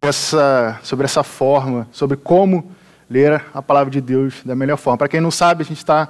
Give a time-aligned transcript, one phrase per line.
[0.00, 2.70] essa, sobre essa forma, sobre como
[3.10, 4.98] ler a palavra de Deus da melhor forma.
[4.98, 6.08] Para quem não sabe, a gente está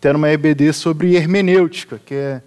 [0.00, 2.42] tendo uma EBD sobre hermenêutica, que é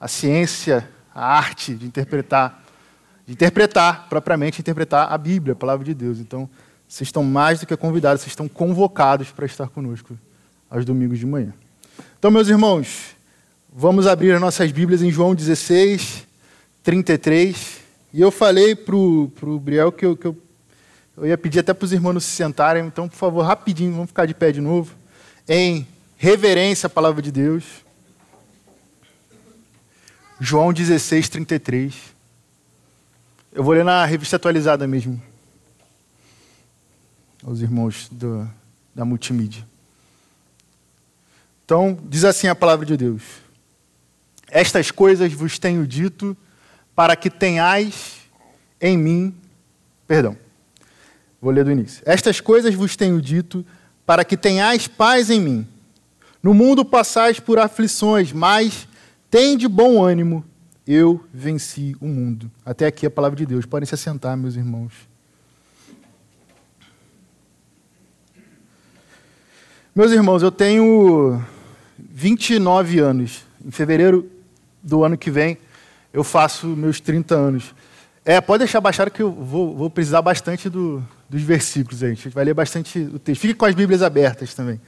[0.00, 2.62] a ciência, a arte de interpretar,
[3.26, 6.18] de interpretar propriamente, interpretar a Bíblia, a palavra de Deus.
[6.18, 6.48] Então,
[6.88, 10.16] vocês estão mais do que convidados, vocês estão convocados para estar conosco
[10.70, 11.52] aos domingos de manhã.
[12.18, 13.16] Então, meus irmãos,
[13.72, 16.26] vamos abrir as nossas Bíblias em João 16,
[16.82, 17.85] 33.
[18.16, 20.42] E eu falei para o Briel que eu, que eu,
[21.18, 24.24] eu ia pedir até para os irmãos se sentarem, então, por favor, rapidinho, vamos ficar
[24.24, 24.96] de pé de novo,
[25.46, 27.62] em reverência à palavra de Deus.
[30.40, 31.94] João 16, 33.
[33.52, 35.22] Eu vou ler na revista atualizada mesmo.
[37.44, 38.50] Os irmãos do,
[38.94, 39.68] da multimídia.
[41.66, 43.22] Então, diz assim a palavra de Deus:
[44.48, 46.34] Estas coisas vos tenho dito
[46.96, 48.22] para que tenhais
[48.80, 49.34] em mim.
[50.08, 50.36] Perdão,
[51.40, 52.02] vou ler do início.
[52.06, 53.64] Estas coisas vos tenho dito
[54.06, 55.68] para que tenhais paz em mim.
[56.42, 58.88] No mundo passais por aflições, mas
[59.30, 60.44] tem de bom ânimo,
[60.86, 62.50] eu venci o mundo.
[62.64, 63.66] Até aqui a palavra de Deus.
[63.66, 64.92] Podem se assentar, meus irmãos.
[69.94, 71.42] Meus irmãos, eu tenho
[71.98, 73.44] 29 anos.
[73.64, 74.30] Em fevereiro
[74.82, 75.58] do ano que vem,
[76.12, 77.74] eu faço meus 30 anos.
[78.24, 82.02] É, pode deixar baixado que eu vou, vou precisar bastante do, dos versículos.
[82.02, 83.40] A gente vai ler bastante o texto.
[83.40, 84.80] Fique com as Bíblias abertas também.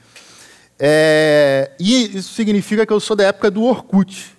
[0.77, 4.35] É, e isso significa que eu sou da época do Orkut.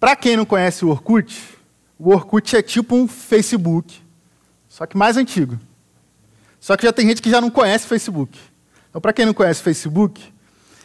[0.00, 1.58] Para quem não conhece o Orkut,
[1.98, 4.00] o Orkut é tipo um Facebook,
[4.68, 5.58] só que mais antigo.
[6.60, 8.38] Só que já tem gente que já não conhece o Facebook.
[8.88, 10.22] Então, para quem não conhece o Facebook,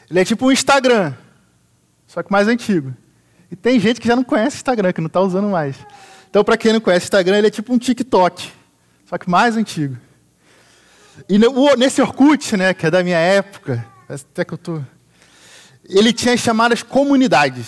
[0.09, 1.13] ele é tipo um Instagram,
[2.07, 2.93] só que mais antigo.
[3.53, 5.75] E tem gente que já não conhece Instagram, que não está usando mais.
[6.27, 8.51] Então, para quem não conhece Instagram, ele é tipo um TikTok,
[9.05, 9.95] só que mais antigo.
[11.29, 11.37] E
[11.77, 14.81] nesse Orkut, né, que é da minha época, até que eu tô.
[15.87, 17.67] Ele tinha as chamadas comunidades.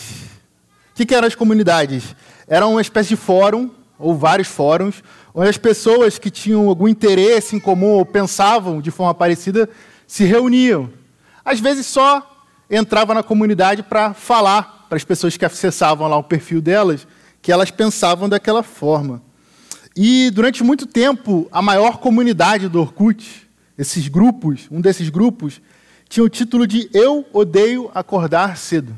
[0.92, 2.16] O que, que eram as comunidades?
[2.48, 3.70] Era uma espécie de fórum,
[4.00, 5.04] ou vários fóruns,
[5.36, 9.70] onde as pessoas que tinham algum interesse em comum ou pensavam de forma parecida
[10.08, 10.90] se reuniam.
[11.46, 12.42] Às vezes só
[12.72, 17.08] entrava na comunidade para falar para as pessoas que acessavam lá o perfil delas
[17.42, 19.22] que elas pensavam daquela forma.
[19.96, 23.48] E durante muito tempo, a maior comunidade do Orkut,
[23.78, 25.62] esses grupos, um desses grupos,
[26.10, 28.98] tinha o título de Eu Odeio Acordar Cedo.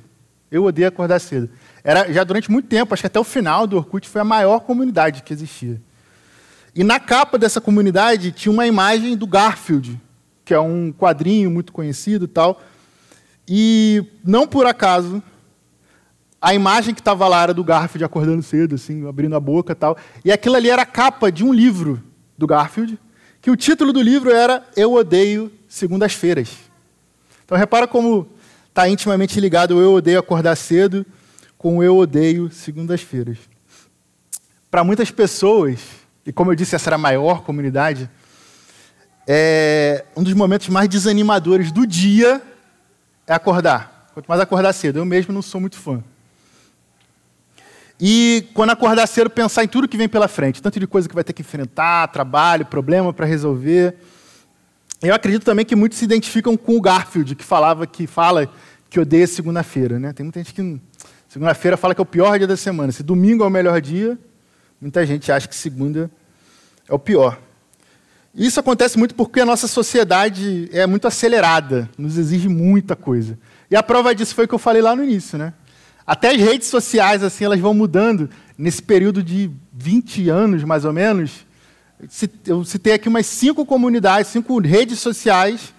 [0.49, 1.49] Eu Odeio Acordar Cedo.
[1.83, 4.61] Era já durante muito tempo, acho que até o final do Orkut foi a maior
[4.61, 5.81] comunidade que existia.
[6.73, 9.99] E na capa dessa comunidade tinha uma imagem do Garfield,
[10.45, 12.61] que é um quadrinho muito conhecido e tal.
[13.47, 15.21] E não por acaso
[16.41, 19.75] a imagem que estava lá era do Garfield acordando cedo, assim, abrindo a boca e
[19.75, 19.97] tal.
[20.23, 22.01] E aquilo ali era a capa de um livro
[22.37, 22.97] do Garfield,
[23.41, 26.49] que o título do livro era Eu Odeio Segundas-Feiras.
[27.43, 28.27] Então repara como
[28.67, 31.05] está intimamente ligado o eu odeio acordar cedo
[31.57, 33.39] com o eu odeio segundas-feiras.
[34.69, 35.79] Para muitas pessoas,
[36.25, 38.07] e como eu disse, essa era a maior comunidade,
[39.25, 42.41] é um dos momentos mais desanimadores do dia
[43.25, 44.09] é acordar.
[44.13, 46.03] Quanto mais acordar cedo, eu mesmo não sou muito fã.
[47.99, 51.15] E quando acordar cedo, pensar em tudo que vem pela frente, tanto de coisa que
[51.15, 53.95] vai ter que enfrentar, trabalho, problema para resolver.
[55.01, 58.51] Eu acredito também que muitos se identificam com o Garfield, que falava que fala
[58.89, 60.13] que odeia segunda-feira, né?
[60.13, 60.81] Tem muita gente que
[61.27, 62.91] segunda-feira fala que é o pior dia da semana.
[62.91, 64.17] Se domingo é o melhor dia,
[64.79, 66.09] muita gente acha que segunda
[66.87, 67.39] é o pior.
[68.33, 73.37] Isso acontece muito porque a nossa sociedade é muito acelerada, nos exige muita coisa.
[73.69, 75.53] E a prova disso foi o que eu falei lá no início, né?
[76.07, 80.93] Até as redes sociais assim, elas vão mudando nesse período de 20 anos, mais ou
[80.93, 81.45] menos
[82.45, 85.73] eu citei aqui umas cinco comunidades, cinco redes sociais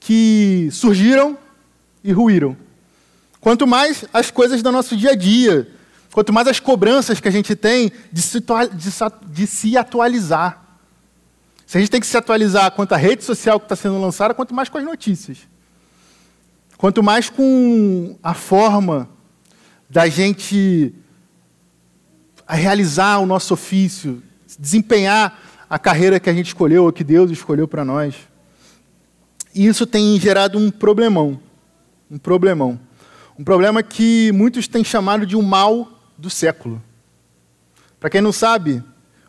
[0.00, 1.36] que surgiram
[2.02, 2.56] e ruíram.
[3.38, 5.68] Quanto mais as coisas do nosso dia a dia,
[6.10, 8.42] quanto mais as cobranças que a gente tem de se,
[9.26, 10.62] de se atualizar.
[11.66, 14.34] Se a gente tem que se atualizar quanto à rede social que está sendo lançada,
[14.34, 15.38] quanto mais com as notícias.
[16.78, 19.08] Quanto mais com a forma
[19.92, 20.94] da gente
[22.48, 24.22] realizar o nosso ofício,
[24.58, 28.14] desempenhar a carreira que a gente escolheu, ou que Deus escolheu para nós.
[29.54, 31.38] E isso tem gerado um problemão.
[32.10, 32.80] Um problemão.
[33.38, 35.86] Um problema que muitos têm chamado de um mal
[36.16, 36.82] do século.
[38.00, 38.82] Para quem não sabe,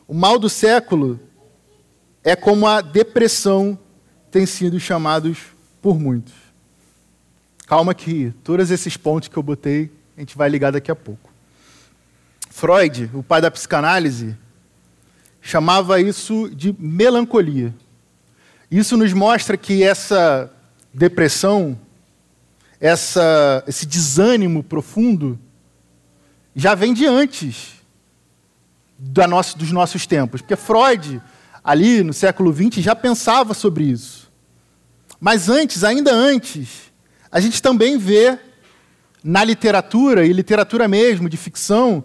[0.08, 1.20] o mal do século
[2.24, 3.78] é como a depressão
[4.32, 5.40] tem sido chamados
[5.82, 6.34] por muitos.
[7.68, 11.32] Calma que todos esses pontos que eu botei, a gente vai ligar daqui a pouco.
[12.50, 14.38] Freud, o pai da psicanálise,
[15.42, 17.74] chamava isso de melancolia.
[18.70, 20.52] Isso nos mostra que essa
[20.94, 21.80] depressão,
[22.80, 25.40] essa, esse desânimo profundo,
[26.56, 27.74] já vem de antes
[28.98, 30.42] da nosso, dos nossos tempos.
[30.42, 31.22] Porque Freud,
[31.64, 34.32] ali no século XX, já pensava sobre isso.
[35.20, 36.92] Mas antes, ainda antes,
[37.32, 38.38] a gente também vê
[39.24, 42.04] na literatura, e literatura mesmo, de ficção,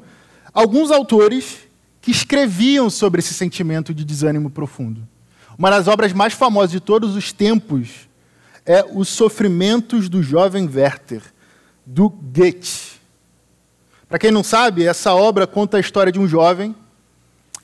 [0.54, 1.58] alguns autores
[2.00, 5.06] que escreviam sobre esse sentimento de desânimo profundo.
[5.58, 8.08] Uma das obras mais famosas de todos os tempos
[8.64, 11.22] é Os Sofrimentos do Jovem Werther,
[11.84, 12.98] do Goethe.
[14.08, 16.74] Para quem não sabe, essa obra conta a história de um jovem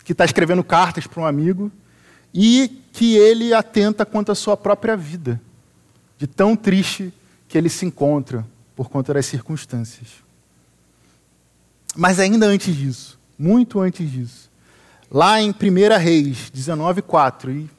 [0.04, 1.70] que está escrevendo cartas para um amigo
[2.34, 5.40] e que ele atenta quanto à sua própria vida,
[6.18, 7.12] de tão triste
[7.48, 10.08] que ele se encontra por conta das circunstâncias.
[11.96, 14.50] Mas ainda antes disso, muito antes disso,
[15.10, 17.70] lá em 1 Reis 19,4, e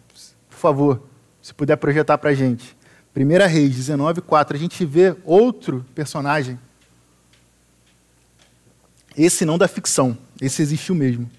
[0.50, 1.03] por favor,
[1.42, 2.75] se puder projetar para a gente,
[3.15, 6.57] 1 Reis 19,4, a gente vê outro personagem
[9.18, 11.30] esse não da ficção, esse existiu mesmo.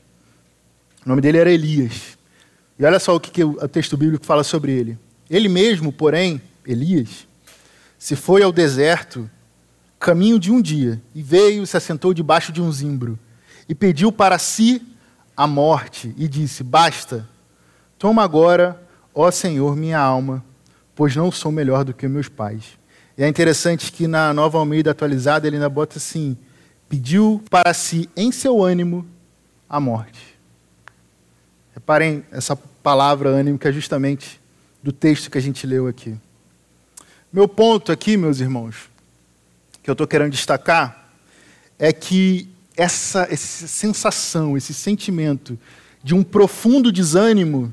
[1.05, 2.17] O nome dele era Elias.
[2.79, 4.99] E olha só o que, que o texto bíblico fala sobre ele.
[5.29, 7.27] Ele mesmo, porém, Elias,
[7.99, 9.31] se foi ao deserto,
[9.99, 13.19] caminho de um dia, e veio, se assentou debaixo de um zimbro,
[13.69, 14.83] e pediu para si
[15.37, 17.29] a morte, e disse: Basta,
[17.99, 18.81] toma agora,
[19.15, 20.45] ó Senhor, minha alma,
[20.95, 22.79] pois não sou melhor do que meus pais.
[23.19, 26.37] E é interessante que na nova Almeida atualizada ele ainda bota assim:
[26.89, 29.07] pediu para si em seu ânimo
[29.69, 30.37] a morte.
[31.75, 34.41] Reparem essa palavra ânimo que é justamente
[34.83, 36.17] do texto que a gente leu aqui.
[37.33, 38.89] Meu ponto aqui, meus irmãos,
[39.87, 41.13] que eu estou querendo destacar,
[41.79, 45.57] é que essa, essa sensação, esse sentimento
[46.03, 47.73] de um profundo desânimo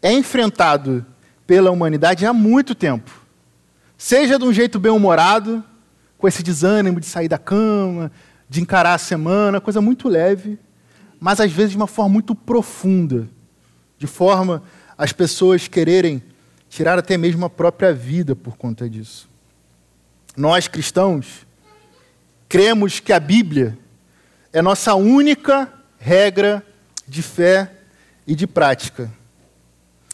[0.00, 1.04] é enfrentado
[1.46, 3.10] pela humanidade há muito tempo.
[3.98, 5.62] Seja de um jeito bem-humorado,
[6.16, 8.10] com esse desânimo de sair da cama,
[8.48, 10.58] de encarar a semana, coisa muito leve,
[11.20, 13.28] mas às vezes de uma forma muito profunda,
[13.98, 14.62] de forma
[14.96, 16.22] as pessoas quererem
[16.70, 19.30] tirar até mesmo a própria vida por conta disso.
[20.36, 21.46] Nós cristãos
[22.48, 23.78] cremos que a Bíblia
[24.52, 26.64] é nossa única regra
[27.06, 27.72] de fé
[28.26, 29.10] e de prática.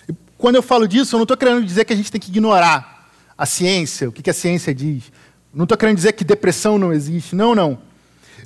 [0.08, 2.30] E quando eu falo disso, eu não estou querendo dizer que a gente tem que
[2.30, 5.12] ignorar a ciência, o que a ciência diz.
[5.52, 7.34] Não estou querendo dizer que depressão não existe.
[7.34, 7.78] Não, não.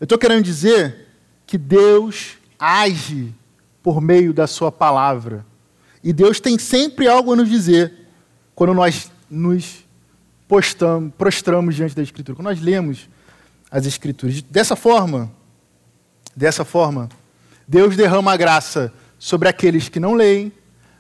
[0.01, 1.09] Eu estou querendo dizer
[1.47, 3.35] que Deus age
[3.83, 5.45] por meio da Sua palavra.
[6.03, 7.93] E Deus tem sempre algo a nos dizer
[8.55, 9.85] quando nós nos
[10.53, 13.09] postamos, prostramos diante da Escritura, quando nós lemos
[13.71, 14.43] as Escrituras.
[14.43, 15.33] Dessa forma,
[16.37, 17.09] dessa forma,
[17.67, 20.53] Deus derrama a graça sobre aqueles que não leem,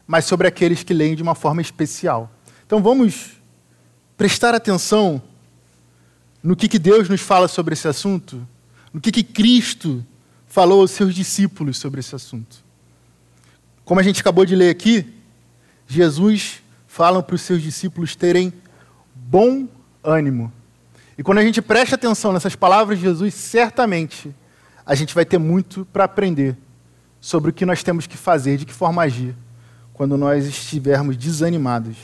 [0.06, 2.32] mas sobre aqueles que leem de uma forma especial.
[2.64, 3.32] Então vamos
[4.16, 5.20] prestar atenção
[6.42, 8.48] no que, que Deus nos fala sobre esse assunto,
[8.90, 10.02] no que, que Cristo
[10.46, 12.64] falou aos seus discípulos sobre esse assunto.
[13.84, 15.12] Como a gente acabou de ler aqui,
[15.86, 18.50] Jesus fala para os seus discípulos terem
[19.32, 19.66] bom
[20.04, 20.52] ânimo.
[21.16, 24.30] E quando a gente presta atenção nessas palavras de Jesus, certamente
[24.84, 26.54] a gente vai ter muito para aprender
[27.18, 29.34] sobre o que nós temos que fazer, de que forma agir,
[29.94, 31.96] quando nós estivermos desanimados.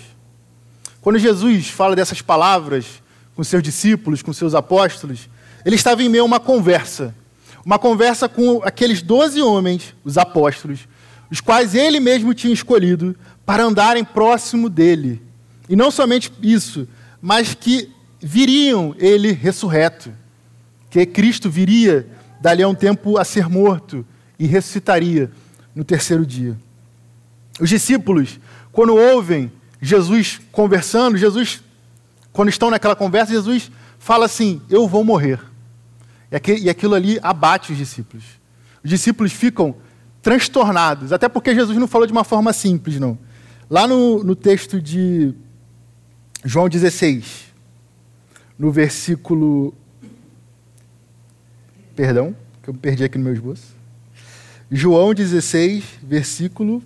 [1.03, 3.03] Quando Jesus fala dessas palavras,
[3.37, 5.29] com seus discípulos, com seus apóstolos,
[5.67, 7.15] ele estava em meio a uma conversa.
[7.63, 10.89] Uma conversa com aqueles doze homens, os apóstolos,
[11.31, 15.21] os quais ele mesmo tinha escolhido para andarem próximo dele.
[15.69, 16.89] E não somente isso,
[17.21, 20.13] mas que viriam ele ressurreto,
[20.91, 22.07] que Cristo viria
[22.41, 24.07] dali a um tempo a ser morto
[24.39, 25.31] e ressuscitaria
[25.75, 26.57] no terceiro dia.
[27.61, 28.39] Os discípulos,
[28.73, 31.63] quando ouvem Jesus conversando, Jesus
[32.39, 35.41] quando estão naquela conversa, Jesus fala assim: Eu vou morrer.
[36.31, 38.23] E aquilo ali abate os discípulos.
[38.85, 39.75] Os discípulos ficam
[40.23, 43.19] transtornados, até porque Jesus não falou de uma forma simples, não.
[43.69, 45.35] Lá no, no texto de
[46.45, 47.53] João 16,
[48.59, 49.75] no versículo.
[51.97, 53.77] Perdão, que eu perdi aqui no meu esboço.
[54.71, 56.83] João 16, versículo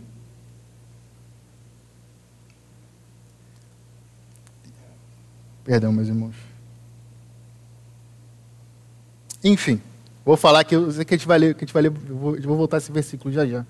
[5.64, 6.34] Perdão, meus irmãos.
[9.44, 9.80] Enfim,
[10.24, 12.40] vou falar que, que a gente vai ler, que a gente vai ler, eu vou,
[12.40, 13.64] vou voltar esse versículo já já.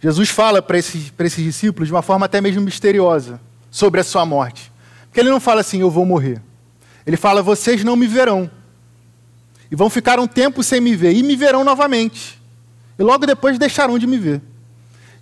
[0.00, 3.40] Jesus fala para esses, para esses discípulos de uma forma até mesmo misteriosa
[3.78, 4.72] sobre a sua morte.
[5.06, 6.42] Porque ele não fala assim, eu vou morrer.
[7.06, 8.50] Ele fala, vocês não me verão.
[9.70, 12.42] E vão ficar um tempo sem me ver, e me verão novamente.
[12.98, 14.42] e logo depois deixarão de me ver.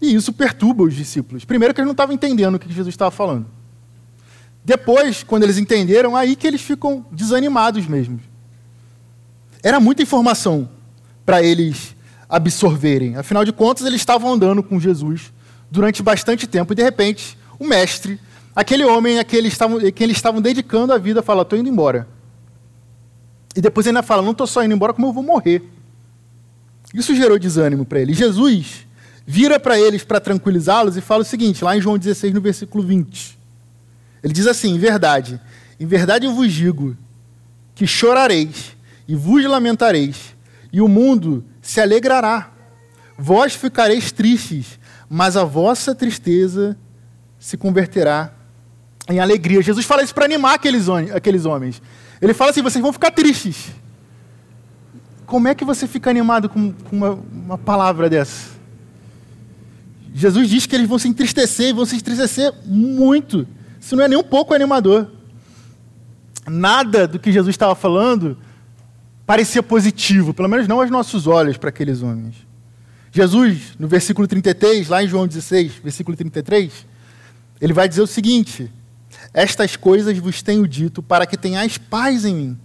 [0.00, 1.44] E isso perturba os discípulos.
[1.44, 3.46] Primeiro, que eles não estavam entendendo o que Jesus estava falando.
[4.64, 8.18] Depois, quando eles entenderam, aí que eles ficam desanimados mesmo.
[9.62, 10.68] Era muita informação
[11.26, 11.94] para eles
[12.26, 13.16] absorverem.
[13.16, 15.30] Afinal de contas, eles estavam andando com Jesus
[15.70, 18.18] durante bastante tempo e, de repente, o mestre,
[18.56, 21.58] aquele homem a quem eles estavam, a quem eles estavam dedicando a vida, fala: Estou
[21.58, 22.08] indo embora.
[23.54, 25.62] E depois ainda fala: Não estou só indo embora, como eu vou morrer.
[26.94, 28.16] Isso gerou desânimo para eles.
[28.16, 28.86] Jesus
[29.26, 32.82] vira para eles para tranquilizá-los e fala o seguinte, lá em João 16, no versículo
[32.82, 33.38] 20.
[34.24, 35.38] Ele diz assim: Em verdade,
[35.78, 36.96] em verdade eu vos digo
[37.74, 38.74] que chorareis
[39.06, 40.34] e vos lamentareis,
[40.72, 42.52] e o mundo se alegrará.
[43.18, 46.76] Vós ficareis tristes, mas a vossa tristeza
[47.38, 48.32] se converterá
[49.08, 49.62] em alegria.
[49.62, 51.80] Jesus fala isso para animar aqueles, aqueles homens.
[52.20, 53.68] Ele fala assim: vocês vão ficar tristes.
[55.24, 58.56] Como é que você fica animado com, com uma, uma palavra dessa?
[60.14, 63.46] Jesus diz que eles vão se entristecer e vão se entristecer muito.
[63.78, 65.10] Isso não é nem um pouco animador.
[66.48, 68.38] Nada do que Jesus estava falando
[69.26, 72.36] parecia positivo, pelo menos não aos nossos olhos para aqueles homens.
[73.10, 76.86] Jesus, no versículo 33, lá em João 16, versículo 33,
[77.60, 78.70] ele vai dizer o seguinte:
[79.32, 82.58] Estas coisas vos tenho dito para que tenhais paz em mim.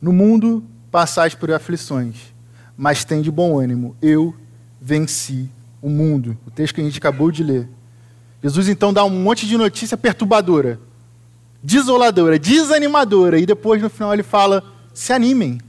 [0.00, 2.16] No mundo passais por aflições,
[2.76, 3.96] mas tem de bom ânimo.
[4.00, 4.34] Eu
[4.80, 5.48] venci
[5.82, 6.36] o mundo.
[6.46, 7.68] O texto que a gente acabou de ler.
[8.42, 10.78] Jesus então dá um monte de notícia perturbadora,
[11.62, 14.62] desoladora, desanimadora, e depois no final ele fala:
[14.94, 15.60] se animem.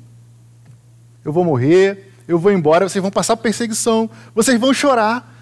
[1.25, 5.35] Eu vou morrer, eu vou embora, vocês vão passar perseguição, vocês vão chorar,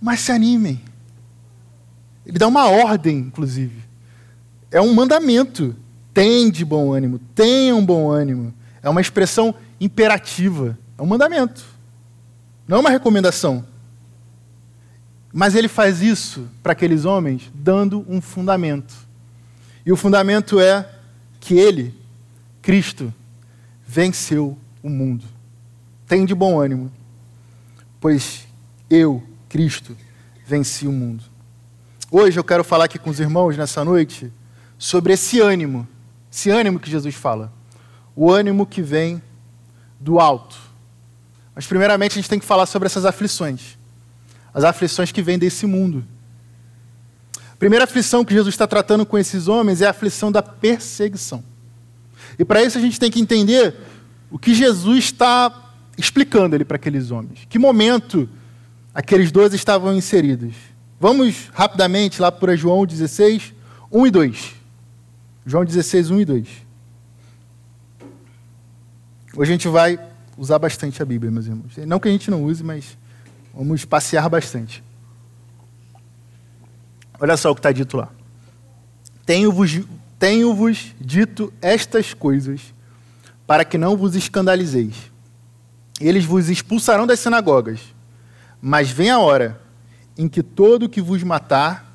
[0.00, 0.80] mas se animem.
[2.26, 3.83] Ele dá uma ordem, inclusive.
[4.74, 5.76] É um mandamento.
[6.12, 8.52] Tem de bom ânimo, tenham bom ânimo.
[8.82, 10.76] É uma expressão imperativa.
[10.98, 11.64] É um mandamento.
[12.66, 13.64] Não é uma recomendação.
[15.32, 18.94] Mas ele faz isso para aqueles homens dando um fundamento.
[19.86, 20.88] E o fundamento é
[21.38, 21.94] que ele,
[22.60, 23.14] Cristo,
[23.86, 25.24] venceu o mundo.
[26.06, 26.90] Tem de bom ânimo,
[28.00, 28.46] pois
[28.90, 29.96] eu, Cristo,
[30.44, 31.22] venci o mundo.
[32.10, 34.32] Hoje eu quero falar aqui com os irmãos nessa noite
[34.84, 35.88] sobre esse ânimo,
[36.30, 37.50] esse ânimo que Jesus fala.
[38.14, 39.22] O ânimo que vem
[39.98, 40.58] do alto.
[41.54, 43.78] Mas primeiramente a gente tem que falar sobre essas aflições
[44.52, 46.04] as aflições que vêm desse mundo.
[47.52, 51.42] A primeira aflição que Jesus está tratando com esses homens é a aflição da perseguição.
[52.38, 53.74] E para isso a gente tem que entender
[54.30, 57.46] o que Jesus está explicando ali para aqueles homens.
[57.48, 58.28] Que momento
[58.94, 60.54] aqueles dois estavam inseridos.
[61.00, 63.54] Vamos rapidamente lá para João 16,
[63.90, 64.63] 1 e 2.
[65.46, 66.48] João 16, 1 e 2.
[69.36, 69.98] Hoje a gente vai
[70.36, 71.76] usar bastante a Bíblia, meus irmãos.
[71.86, 72.96] Não que a gente não use, mas
[73.54, 74.82] Vamos passear bastante.
[77.20, 78.08] Olha só o que está dito lá.
[79.24, 79.80] Tenho-vos
[80.18, 82.60] tenho -vos dito estas coisas
[83.46, 85.12] para que não vos escandalizeis.
[86.00, 87.80] Eles vos expulsarão das sinagogas.
[88.60, 89.60] Mas vem a hora
[90.18, 91.92] em que todo que vos matar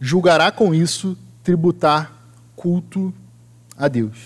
[0.00, 2.12] julgará com isso tributar
[2.56, 3.12] culto
[3.76, 4.16] a Deus.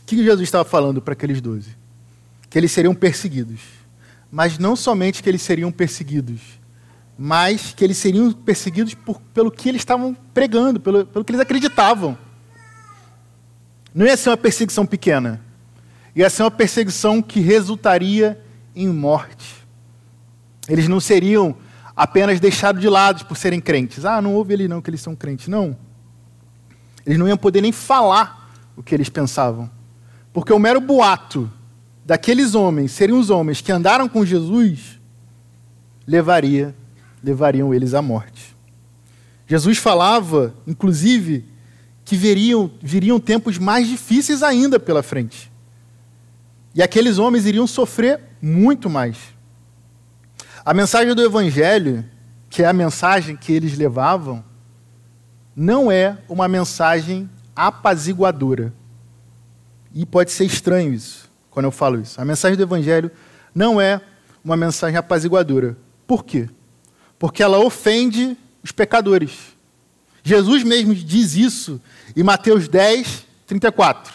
[0.00, 1.76] O que Jesus estava falando para aqueles doze?
[2.50, 3.60] Que eles seriam perseguidos
[4.34, 6.40] mas não somente que eles seriam perseguidos,
[7.16, 11.40] mas que eles seriam perseguidos por, pelo que eles estavam pregando, pelo, pelo que eles
[11.40, 12.18] acreditavam.
[13.94, 15.40] Não ia ser uma perseguição pequena,
[16.16, 19.64] ia ser uma perseguição que resultaria em morte.
[20.68, 21.56] Eles não seriam
[21.94, 24.04] apenas deixados de lado por serem crentes.
[24.04, 25.46] Ah, não houve ele não que eles são crentes.
[25.46, 25.76] Não.
[27.06, 29.70] Eles não iam poder nem falar o que eles pensavam.
[30.32, 31.50] Porque o mero boato
[32.04, 35.00] daqueles homens seriam os homens que andaram com Jesus,
[36.06, 36.74] levaria,
[37.22, 38.54] levariam eles à morte.
[39.46, 41.44] Jesus falava, inclusive,
[42.04, 45.50] que viriam, viriam tempos mais difíceis ainda pela frente.
[46.74, 49.16] E aqueles homens iriam sofrer muito mais.
[50.64, 52.04] A mensagem do Evangelho,
[52.50, 54.44] que é a mensagem que eles levavam,
[55.56, 58.72] não é uma mensagem apaziguadora.
[59.92, 62.20] E pode ser estranho isso quando eu falo isso.
[62.20, 63.10] A mensagem do Evangelho
[63.54, 64.00] não é
[64.44, 65.76] uma mensagem apaziguadora.
[66.06, 66.48] Por quê?
[67.18, 69.54] Porque ela ofende os pecadores.
[70.22, 71.80] Jesus mesmo diz isso
[72.16, 74.12] em Mateus 10, 34.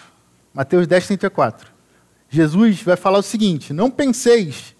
[0.53, 1.71] Mateus 10, 34.
[2.29, 4.75] Jesus vai falar o seguinte: Não penseis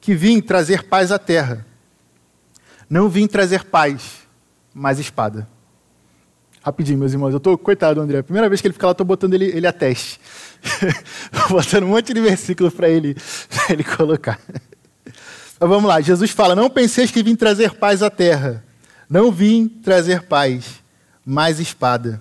[0.00, 1.66] que vim trazer paz à terra.
[2.90, 4.26] Não vim trazer paz,
[4.74, 5.48] mas espada.
[6.62, 7.32] Rapidinho, meus irmãos.
[7.32, 8.22] Eu tô, coitado, André.
[8.22, 10.20] Primeira vez que ele fica lá, eu tô botando ele, ele a teste.
[11.48, 13.16] botando um monte de versículo para ele,
[13.70, 14.40] ele colocar.
[15.60, 18.64] Mas vamos lá, Jesus fala: Não penseis que vim trazer paz à terra.
[19.08, 20.82] Não vim trazer paz,
[21.24, 22.20] mas espada.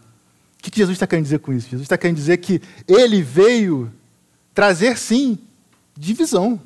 [0.60, 1.70] O que Jesus está querendo dizer com isso?
[1.70, 3.92] Jesus está querendo dizer que ele veio
[4.54, 5.38] trazer, sim,
[5.96, 6.60] divisão.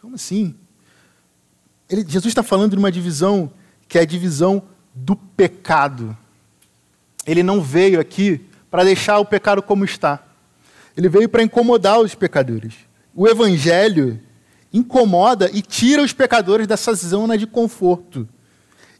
[0.00, 0.54] Como assim?
[1.88, 3.52] Ele, Jesus está falando de uma divisão
[3.88, 4.62] que é a divisão
[4.94, 6.16] do pecado.
[7.26, 10.22] Ele não veio aqui para deixar o pecado como está.
[10.96, 12.74] Ele veio para incomodar os pecadores.
[13.14, 14.20] O Evangelho
[14.72, 18.28] incomoda e tira os pecadores dessa zona de conforto.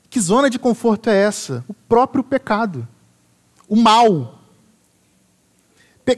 [0.09, 1.65] Que zona de conforto é essa?
[1.67, 2.87] O próprio pecado.
[3.69, 4.41] O mal.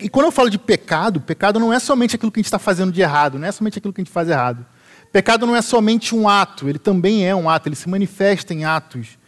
[0.00, 2.58] E quando eu falo de pecado, pecado não é somente aquilo que a gente está
[2.58, 4.66] fazendo de errado, não é somente aquilo que a gente faz errado.
[5.12, 8.64] Pecado não é somente um ato, ele também é um ato, ele se manifesta em
[8.64, 9.18] atos.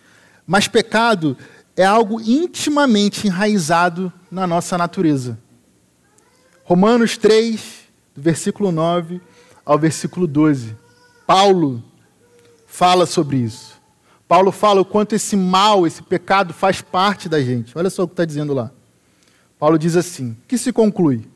[0.46, 1.36] Mas pecado
[1.76, 5.38] é algo intimamente enraizado na nossa natureza.
[6.64, 7.60] Romanos 3,
[8.14, 9.20] do versículo 9
[9.64, 10.76] ao versículo 12.
[11.26, 11.82] Paulo
[12.66, 13.76] fala sobre isso.
[14.28, 17.76] Paulo fala o quanto esse mal, esse pecado faz parte da gente.
[17.76, 18.70] Olha só o que está dizendo lá.
[19.58, 21.28] Paulo diz assim: que se conclui?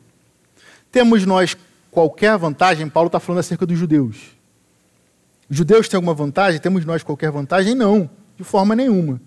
[0.91, 1.55] Temos nós
[1.89, 2.89] qualquer vantagem?
[2.89, 4.17] Paulo está falando acerca dos judeus.
[5.49, 6.59] Judeus têm alguma vantagem?
[6.59, 7.75] Temos nós qualquer vantagem?
[7.75, 8.09] Não,
[8.41, 9.21] de forma nenhuma.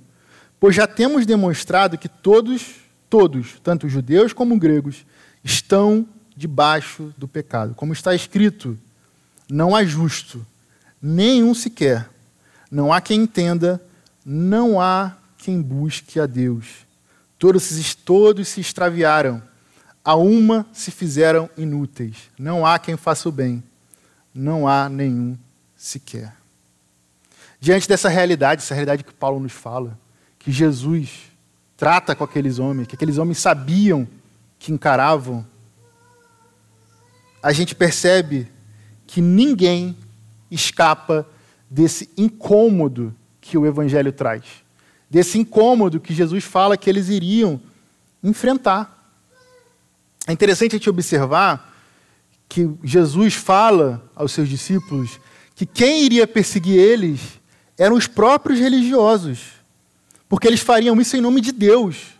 [0.59, 2.77] Pois já temos demonstrado que todos,
[3.09, 5.07] todos, tanto judeus como gregos,
[5.43, 6.07] estão
[6.37, 7.75] debaixo do pecado.
[7.75, 8.79] Como está escrito,
[9.49, 10.45] não há justo,
[11.01, 12.09] nenhum sequer.
[12.71, 13.81] Não há quem entenda,
[14.25, 16.85] não há quem busque a Deus.
[17.39, 19.43] Todos, todos se extraviaram,
[20.05, 22.31] a uma se fizeram inúteis.
[22.39, 23.63] Não há quem faça o bem,
[24.35, 25.37] não há nenhum
[25.77, 26.35] sequer.
[27.65, 29.99] Diante dessa realidade, essa realidade que Paulo nos fala,
[30.39, 31.33] que Jesus
[31.79, 34.07] trata com aqueles homens, que aqueles homens sabiam
[34.59, 35.47] que encaravam,
[37.43, 38.53] a gente percebe
[39.07, 39.97] que ninguém
[40.51, 41.27] escapa
[41.71, 44.45] desse incômodo que o Evangelho traz
[45.09, 47.61] desse incômodo que Jesus fala que eles iriam
[48.21, 49.15] enfrentar.
[50.27, 51.73] É interessante a gente observar
[52.49, 55.21] que Jesus fala aos seus discípulos
[55.55, 57.41] que quem iria perseguir eles
[57.77, 59.53] eram os próprios religiosos,
[60.29, 62.15] porque eles fariam isso em nome de Deus.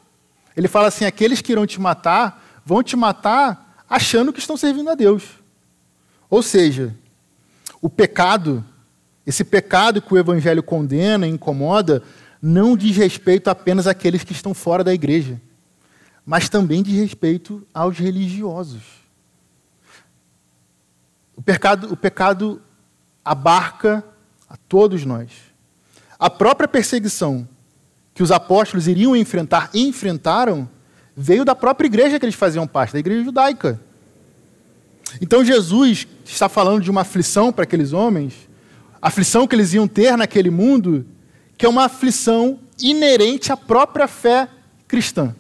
[0.57, 4.91] Ele fala assim: aqueles que irão te matar vão te matar achando que estão servindo
[4.91, 5.25] a Deus.
[6.29, 6.95] Ou seja,
[7.81, 8.65] o pecado,
[9.27, 12.03] esse pecado que o Evangelho condena e incomoda,
[12.41, 15.41] não diz respeito apenas àqueles que estão fora da igreja,
[16.25, 18.83] mas também diz respeito aos religiosos.
[21.37, 22.63] O pecado, o pecado
[23.25, 24.05] abarca
[24.49, 25.31] a todos nós.
[26.25, 27.47] A própria perseguição
[28.15, 30.67] que os apóstolos iriam enfrentar e enfrentaram
[31.15, 33.79] veio da própria igreja que eles faziam parte, da igreja judaica.
[35.21, 38.49] Então Jesus está falando de uma aflição para aqueles homens,
[39.03, 41.05] aflição que eles iam ter naquele mundo,
[41.59, 44.49] que é uma aflição inerente à própria fé
[44.89, 45.37] cristã.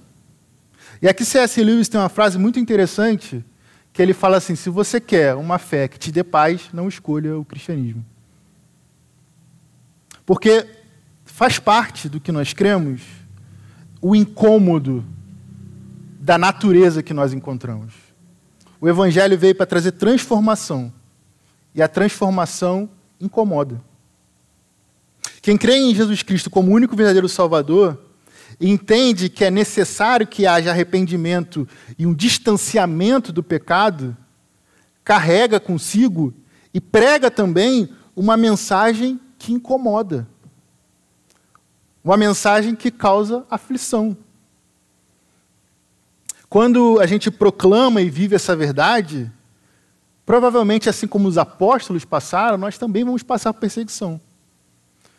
[1.00, 1.64] E aqui C.S.
[1.64, 3.42] Lewis tem uma frase muito interessante,
[3.90, 7.38] que ele fala assim: se você quer uma fé que te dê paz, não escolha
[7.38, 8.04] o cristianismo.
[10.26, 10.66] Porque
[11.24, 13.02] faz parte do que nós cremos
[14.00, 15.04] o incômodo
[16.20, 17.92] da natureza que nós encontramos.
[18.80, 20.92] O Evangelho veio para trazer transformação.
[21.74, 22.88] E a transformação
[23.20, 23.82] incomoda.
[25.42, 27.98] Quem crê em Jesus Cristo como único verdadeiro Salvador,
[28.60, 34.16] entende que é necessário que haja arrependimento e um distanciamento do pecado,
[35.02, 36.32] carrega consigo
[36.72, 40.26] e prega também uma mensagem que incomoda.
[42.02, 44.16] Uma mensagem que causa aflição.
[46.48, 49.30] Quando a gente proclama e vive essa verdade,
[50.24, 54.18] provavelmente, assim como os apóstolos passaram, nós também vamos passar perseguição.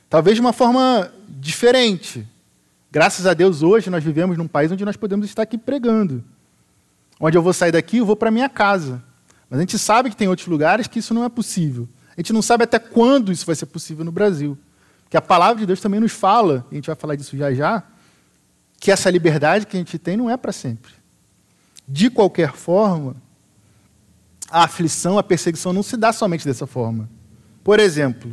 [0.10, 2.28] Talvez de uma forma diferente.
[2.92, 6.24] Graças a Deus, hoje nós vivemos num país onde nós podemos estar aqui pregando.
[7.20, 9.04] Onde eu vou sair daqui, eu vou para minha casa.
[9.48, 11.88] Mas a gente sabe que tem outros lugares que isso não é possível.
[12.18, 14.58] A gente não sabe até quando isso vai ser possível no Brasil.
[15.04, 17.84] Porque a palavra de Deus também nos fala, a gente vai falar disso já já,
[18.80, 20.92] que essa liberdade que a gente tem não é para sempre.
[21.88, 23.16] De qualquer forma,
[24.50, 27.10] a aflição, a perseguição não se dá somente dessa forma.
[27.64, 28.32] Por exemplo,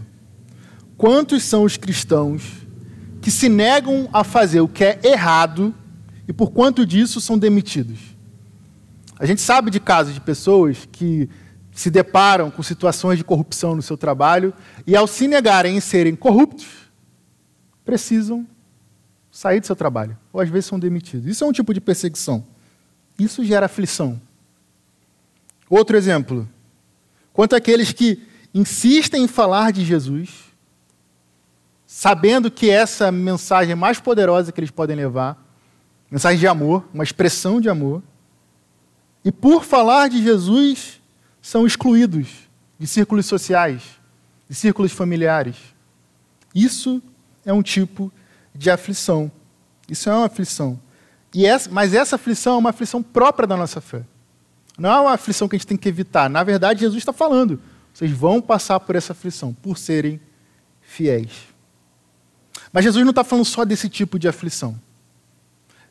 [1.02, 2.44] Quantos são os cristãos
[3.20, 5.74] que se negam a fazer o que é errado
[6.28, 7.98] e por quanto disso são demitidos?
[9.18, 11.28] A gente sabe de casos de pessoas que
[11.72, 14.52] se deparam com situações de corrupção no seu trabalho
[14.86, 16.66] e, ao se negarem em serem corruptos,
[17.84, 18.46] precisam
[19.30, 21.26] sair do seu trabalho, ou às vezes são demitidos.
[21.26, 22.44] Isso é um tipo de perseguição.
[23.18, 24.20] Isso gera aflição.
[25.68, 26.46] Outro exemplo.
[27.32, 30.52] Quanto àqueles que insistem em falar de Jesus,
[31.86, 35.42] sabendo que essa mensagem mais poderosa que eles podem levar,
[36.10, 38.02] mensagem de amor, uma expressão de amor,
[39.24, 41.01] e por falar de Jesus,
[41.42, 42.28] são excluídos
[42.78, 43.82] de círculos sociais,
[44.48, 45.56] de círculos familiares.
[46.54, 47.02] Isso
[47.44, 48.12] é um tipo
[48.54, 49.30] de aflição.
[49.88, 50.80] Isso é uma aflição.
[51.34, 54.04] E essa, mas essa aflição é uma aflição própria da nossa fé.
[54.78, 56.30] Não é uma aflição que a gente tem que evitar.
[56.30, 57.60] Na verdade, Jesus está falando:
[57.92, 60.20] vocês vão passar por essa aflição, por serem
[60.80, 61.30] fiéis.
[62.72, 64.80] Mas Jesus não está falando só desse tipo de aflição.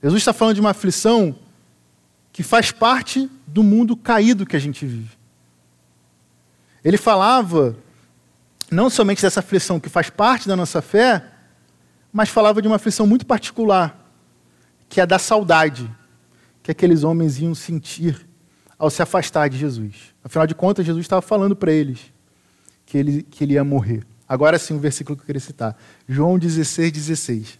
[0.01, 1.35] Jesus está falando de uma aflição
[2.31, 5.20] que faz parte do mundo caído que a gente vive.
[6.83, 7.75] Ele falava
[8.71, 11.23] não somente dessa aflição que faz parte da nossa fé,
[12.11, 13.97] mas falava de uma aflição muito particular,
[14.89, 15.89] que é da saudade
[16.63, 18.27] que aqueles homens iam sentir
[18.77, 20.13] ao se afastar de Jesus.
[20.23, 21.99] Afinal de contas, Jesus estava falando para eles
[22.85, 24.05] que ele, que ele ia morrer.
[24.27, 25.77] Agora sim, o versículo que eu queria citar.
[26.07, 27.59] João 16, 16.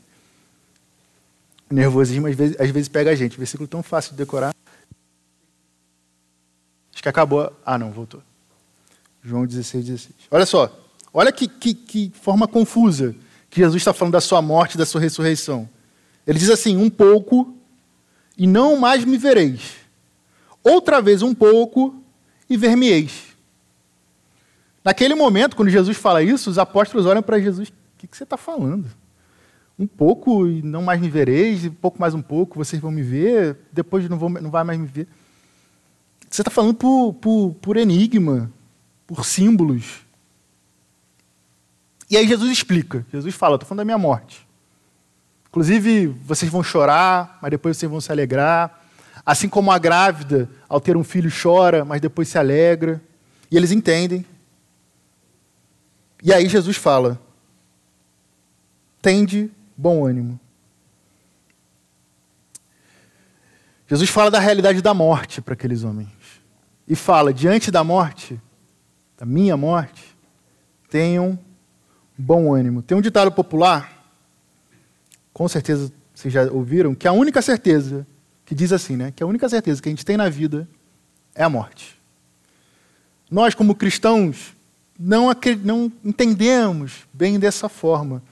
[1.69, 3.37] nervosismo às vezes, às vezes pega a gente.
[3.37, 4.53] Versículo tão fácil de decorar.
[6.93, 7.51] Acho que acabou.
[7.65, 8.21] Ah, não, voltou.
[9.23, 10.15] João 16, 16.
[10.29, 10.77] Olha só.
[11.13, 13.15] Olha que, que, que forma confusa
[13.49, 15.69] que Jesus está falando da sua morte e da sua ressurreição.
[16.25, 17.53] Ele diz assim: um pouco
[18.37, 19.73] e não mais me vereis.
[20.63, 22.01] Outra vez um pouco
[22.49, 23.31] e ver-me-eis.
[24.83, 28.23] Naquele momento, quando Jesus fala isso, os apóstolos olham para Jesus: o que, que você
[28.23, 28.87] está falando?
[29.77, 33.01] Um pouco e não mais me vereis, um pouco mais um pouco, vocês vão me
[33.01, 35.07] ver, depois não, vão, não vai mais me ver.
[36.29, 38.51] Você está falando por, por, por enigma,
[39.13, 40.05] por símbolos.
[42.09, 43.05] E aí Jesus explica.
[43.11, 44.47] Jesus fala: estou falando da minha morte.
[45.49, 48.79] Inclusive, vocês vão chorar, mas depois vocês vão se alegrar.
[49.25, 53.01] Assim como a grávida, ao ter um filho, chora, mas depois se alegra.
[53.51, 54.25] E eles entendem.
[56.23, 57.21] E aí Jesus fala:
[59.01, 60.39] tende bom ânimo.
[63.89, 66.07] Jesus fala da realidade da morte para aqueles homens.
[66.87, 68.39] E fala: diante da morte,
[69.21, 70.17] da minha morte,
[70.89, 71.37] tenham
[72.17, 72.81] bom ânimo.
[72.81, 74.03] Tem um ditado popular,
[75.31, 78.07] com certeza vocês já ouviram, que a única certeza,
[78.43, 79.13] que diz assim, né?
[79.15, 80.67] Que a única certeza que a gente tem na vida
[81.35, 82.01] é a morte.
[83.29, 84.55] Nós, como cristãos,
[84.97, 85.27] não,
[85.63, 88.23] não entendemos bem dessa forma.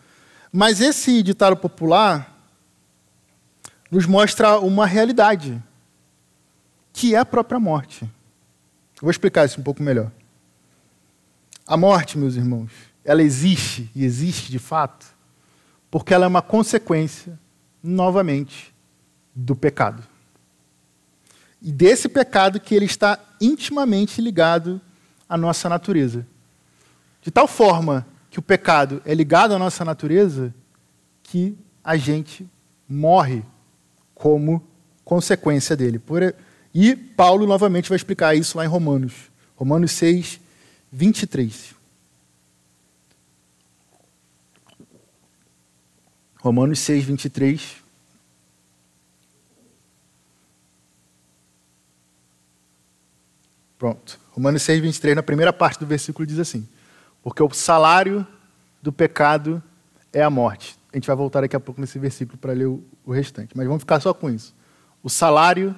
[0.52, 2.36] Mas esse ditado popular
[3.92, 5.62] nos mostra uma realidade,
[6.92, 8.10] que é a própria morte.
[9.00, 10.12] Vou explicar isso um pouco melhor.
[11.70, 12.72] A morte, meus irmãos,
[13.06, 15.06] ela existe e existe de fato,
[15.92, 17.38] porque ela é uma consequência,
[17.84, 18.74] novamente,
[19.36, 20.02] do pecado.
[21.62, 24.82] E desse pecado que ele está intimamente ligado
[25.30, 26.26] à nossa natureza.
[27.22, 30.52] De tal forma que o pecado é ligado à nossa natureza
[31.22, 32.50] que a gente
[32.90, 33.44] morre
[34.16, 34.68] como
[35.06, 36.02] consequência dele.
[36.74, 39.14] E Paulo novamente vai explicar isso lá em Romanos.
[39.56, 40.49] Romanos 6,
[40.92, 41.76] 23.
[46.42, 47.78] Romanos 6, 23.
[53.78, 54.20] Pronto.
[54.32, 56.68] Romanos 6, 23, na primeira parte do versículo, diz assim:
[57.22, 58.26] Porque o salário
[58.82, 59.62] do pecado
[60.12, 60.78] é a morte.
[60.92, 63.68] A gente vai voltar daqui a pouco nesse versículo para ler o, o restante, mas
[63.68, 64.56] vamos ficar só com isso.
[65.04, 65.76] O salário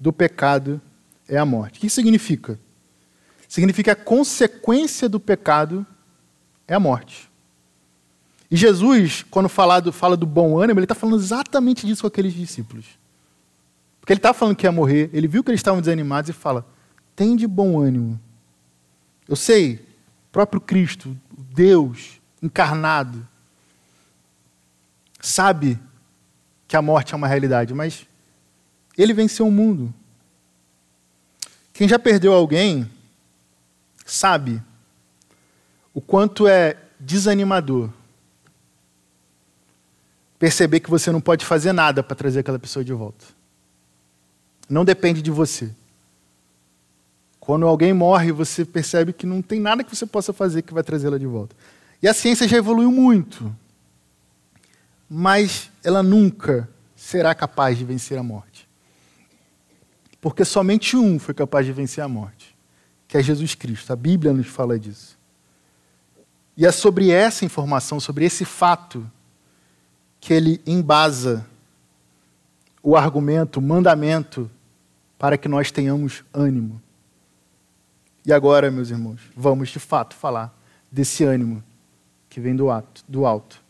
[0.00, 0.80] do pecado
[1.28, 1.78] é a morte.
[1.78, 2.58] O que significa?
[3.48, 5.86] Significa que a consequência do pecado
[6.66, 7.30] é a morte.
[8.50, 12.08] E Jesus, quando fala do, fala do bom ânimo, ele está falando exatamente disso com
[12.08, 12.86] aqueles discípulos.
[14.00, 16.64] Porque ele está falando que ia morrer, ele viu que eles estavam desanimados e fala:
[17.14, 18.20] tem de bom ânimo.
[19.28, 19.84] Eu sei,
[20.30, 23.26] próprio Cristo, Deus encarnado,
[25.20, 25.78] sabe
[26.68, 28.06] que a morte é uma realidade, mas
[28.96, 29.92] ele venceu o mundo.
[31.72, 32.88] Quem já perdeu alguém
[34.06, 34.62] sabe
[35.92, 37.90] o quanto é desanimador
[40.38, 43.24] perceber que você não pode fazer nada para trazer aquela pessoa de volta.
[44.68, 45.70] Não depende de você.
[47.38, 50.82] Quando alguém morre, você percebe que não tem nada que você possa fazer que vai
[50.82, 51.54] trazê-la de volta.
[52.02, 53.54] E a ciência já evoluiu muito,
[55.08, 58.68] mas ela nunca será capaz de vencer a morte.
[60.20, 62.55] Porque somente um foi capaz de vencer a morte,
[63.16, 63.92] que é Jesus Cristo.
[63.92, 65.16] A Bíblia nos fala disso.
[66.54, 69.10] E é sobre essa informação, sobre esse fato,
[70.20, 71.46] que ele embasa
[72.82, 74.50] o argumento, o mandamento,
[75.18, 76.80] para que nós tenhamos ânimo.
[78.24, 80.54] E agora, meus irmãos, vamos de fato falar
[80.92, 81.64] desse ânimo
[82.28, 83.62] que vem do, ato, do alto.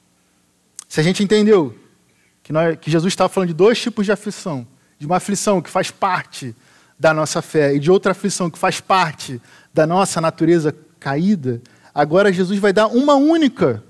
[0.89, 1.77] Se a gente entendeu
[2.43, 4.67] que, nós, que Jesus estava falando de dois tipos de aflição,
[4.99, 6.55] de uma aflição que faz parte
[6.99, 9.41] da nossa fé e de outra aflição que faz parte
[9.73, 11.61] da nossa natureza caída,
[11.95, 13.83] agora Jesus vai dar uma única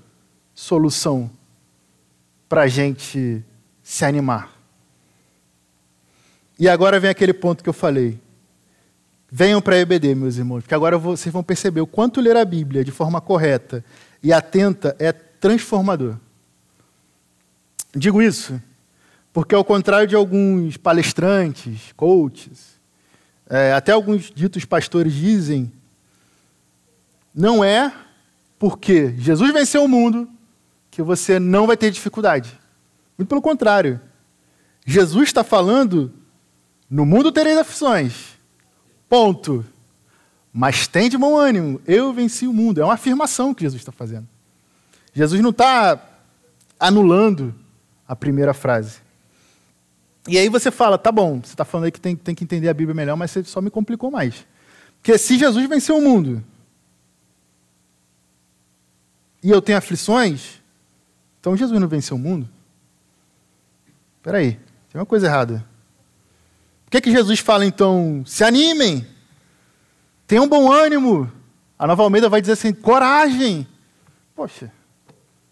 [0.53, 1.29] solução
[2.49, 3.43] para a gente
[3.81, 4.51] se animar.
[6.59, 8.19] E agora vem aquele ponto que eu falei.
[9.29, 12.45] Venham para a EBD, meus irmãos, porque agora vocês vão perceber o quanto ler a
[12.45, 13.83] Bíblia de forma correta
[14.23, 16.15] e atenta é transformador.
[17.95, 18.59] Digo isso
[19.37, 22.76] porque, ao contrário de alguns palestrantes, coaches,
[23.49, 25.71] é, até alguns ditos pastores dizem,
[27.33, 27.93] não é
[28.59, 30.29] porque Jesus venceu o mundo
[30.89, 32.59] que você não vai ter dificuldade.
[33.17, 34.01] Muito pelo contrário.
[34.85, 36.11] Jesus está falando:
[36.89, 38.37] no mundo tereis aflições.
[39.07, 39.65] Ponto.
[40.51, 42.81] Mas tem de bom ânimo, eu venci o mundo.
[42.81, 44.27] É uma afirmação que Jesus está fazendo.
[45.13, 46.01] Jesus não está
[46.79, 47.53] anulando
[48.07, 48.99] a primeira frase.
[50.27, 52.67] E aí você fala, tá bom, você está falando aí que tem, tem que entender
[52.67, 54.45] a Bíblia melhor, mas você só me complicou mais.
[54.97, 56.43] Porque se Jesus venceu o mundo
[59.41, 60.61] e eu tenho aflições,
[61.39, 62.47] então Jesus não venceu o mundo?
[64.17, 64.59] Espera aí,
[64.91, 65.65] tem uma coisa errada.
[66.83, 69.07] Por que, que Jesus fala então, se animem,
[70.25, 71.31] tenham bom ânimo?
[71.79, 73.65] A Nova Almeida vai dizer assim, coragem.
[74.35, 74.71] Poxa,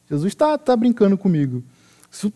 [0.09, 1.63] Jesus está tá brincando comigo.
[2.11, 2.33] Isso,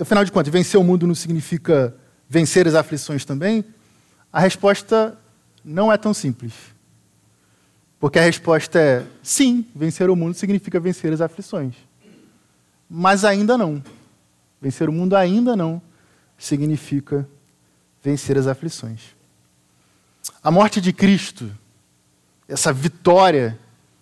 [0.00, 1.94] afinal de contas, vencer o mundo não significa
[2.28, 3.64] vencer as aflições também?
[4.32, 5.18] A resposta
[5.64, 6.52] não é tão simples.
[7.98, 11.74] Porque a resposta é sim, vencer o mundo significa vencer as aflições.
[12.88, 13.82] Mas ainda não.
[14.60, 15.82] Vencer o mundo ainda não
[16.38, 17.28] significa
[18.02, 19.16] vencer as aflições.
[20.42, 21.50] A morte de Cristo,
[22.46, 23.58] essa vitória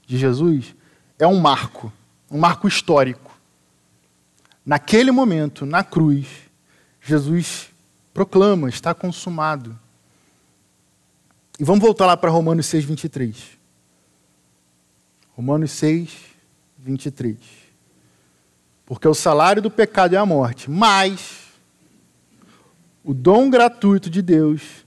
[0.06, 0.74] de Jesus,
[1.18, 1.92] é um marco,
[2.30, 3.35] um marco histórico.
[4.66, 6.26] Naquele momento, na cruz,
[7.00, 7.68] Jesus
[8.12, 9.78] proclama: está consumado.
[11.58, 13.36] E vamos voltar lá para Romanos 6, 23.
[15.36, 16.16] Romanos 6,
[16.78, 17.36] 23.
[18.84, 21.46] Porque o salário do pecado é a morte, mas
[23.04, 24.84] o dom gratuito de Deus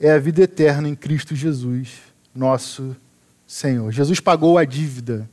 [0.00, 1.98] é a vida eterna em Cristo Jesus,
[2.34, 2.96] nosso
[3.46, 3.92] Senhor.
[3.92, 5.28] Jesus pagou a dívida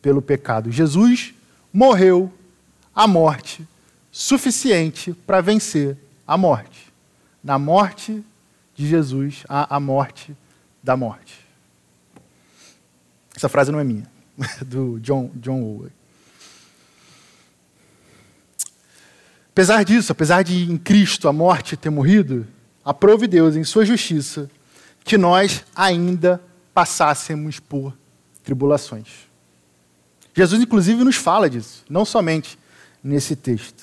[0.00, 0.72] pelo pecado.
[0.72, 1.34] Jesus
[1.72, 2.32] morreu
[2.94, 3.66] a morte
[4.10, 6.92] suficiente para vencer a morte.
[7.42, 8.24] Na morte
[8.74, 10.36] de Jesus, há a morte
[10.82, 11.38] da morte.
[13.34, 14.10] Essa frase não é minha,
[14.66, 15.92] do John, John Owen.
[19.50, 22.46] Apesar disso, apesar de em Cristo a morte ter morrido,
[22.84, 24.50] aprove Deus em sua justiça
[25.04, 26.40] que nós ainda
[26.72, 27.96] passássemos por
[28.44, 29.08] tribulações.
[30.34, 32.58] Jesus, inclusive, nos fala disso, não somente
[33.02, 33.82] nesse texto.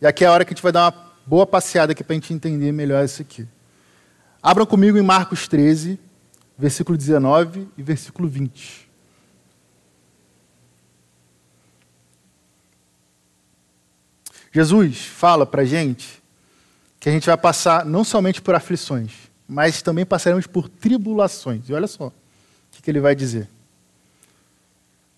[0.00, 2.14] E aqui é a hora que a gente vai dar uma boa passeada aqui para
[2.14, 3.46] a gente entender melhor isso aqui.
[4.42, 5.98] Abram comigo em Marcos 13,
[6.56, 8.86] versículo 19 e versículo 20.
[14.52, 16.22] Jesus fala para a gente
[16.98, 19.12] que a gente vai passar não somente por aflições,
[19.46, 21.68] mas também passaremos por tribulações.
[21.68, 22.12] E olha só o
[22.82, 23.48] que ele vai dizer.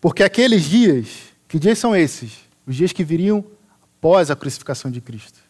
[0.00, 1.08] Porque aqueles dias,
[1.46, 2.47] que dias são esses?
[2.68, 3.44] Os dias que viriam
[3.83, 5.40] após a crucificação de Cristo.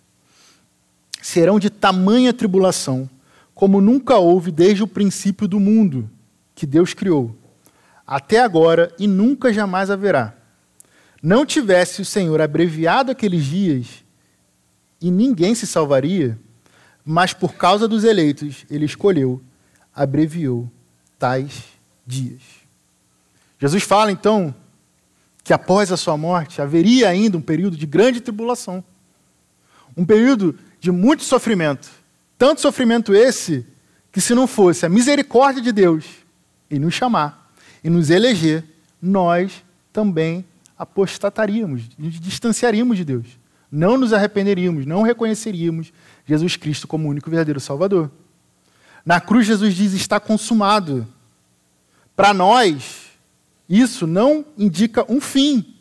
[1.20, 3.10] Serão de tamanha tribulação,
[3.54, 6.08] como nunca houve desde o princípio do mundo
[6.54, 7.36] que Deus criou,
[8.06, 10.38] até agora e nunca jamais haverá
[11.22, 14.04] não tivesse o Senhor abreviado aqueles dias
[15.00, 16.38] e ninguém se salvaria,
[17.04, 19.42] mas por causa dos eleitos, ele escolheu,
[19.94, 20.70] abreviou
[21.18, 21.64] tais
[22.06, 22.42] dias.
[23.58, 24.54] Jesus fala então
[25.48, 28.84] que após a sua morte haveria ainda um período de grande tribulação,
[29.96, 31.88] um período de muito sofrimento,
[32.36, 33.64] tanto sofrimento esse
[34.12, 36.04] que se não fosse a misericórdia de Deus
[36.70, 37.50] em nos chamar
[37.82, 38.62] e nos eleger,
[39.00, 40.44] nós também
[40.76, 43.26] apostataríamos, nos distanciaríamos de Deus.
[43.72, 45.94] Não nos arrependeríamos, não reconheceríamos
[46.26, 48.10] Jesus Cristo como o único verdadeiro Salvador.
[49.02, 51.08] Na cruz, Jesus diz: está consumado.
[52.14, 53.07] Para nós,
[53.68, 55.74] isso não indica um fim,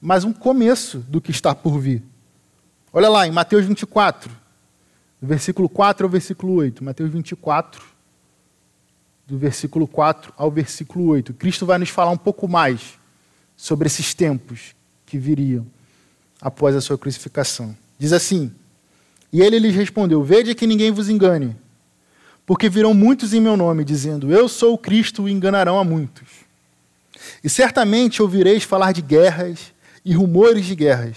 [0.00, 2.02] mas um começo do que está por vir.
[2.92, 4.30] Olha lá, em Mateus 24,
[5.20, 6.82] do versículo 4 ao versículo 8.
[6.82, 7.82] Mateus 24,
[9.26, 11.34] do versículo 4 ao versículo 8.
[11.34, 12.98] Cristo vai nos falar um pouco mais
[13.56, 14.74] sobre esses tempos
[15.06, 15.66] que viriam
[16.40, 17.76] após a sua crucificação.
[17.98, 18.52] Diz assim:
[19.32, 21.56] E ele lhes respondeu: Vede que ninguém vos engane,
[22.44, 26.43] Porque virão muitos em meu nome, dizendo: Eu sou o Cristo, e enganarão a muitos.
[27.42, 29.72] E certamente ouvireis falar de guerras
[30.04, 31.16] e rumores de guerras.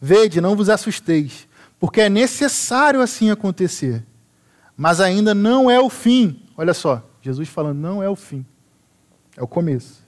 [0.00, 4.04] Vede, não vos assusteis, porque é necessário assim acontecer.
[4.76, 6.42] Mas ainda não é o fim.
[6.56, 8.44] Olha só, Jesus falando, não é o fim.
[9.36, 10.04] É o começo.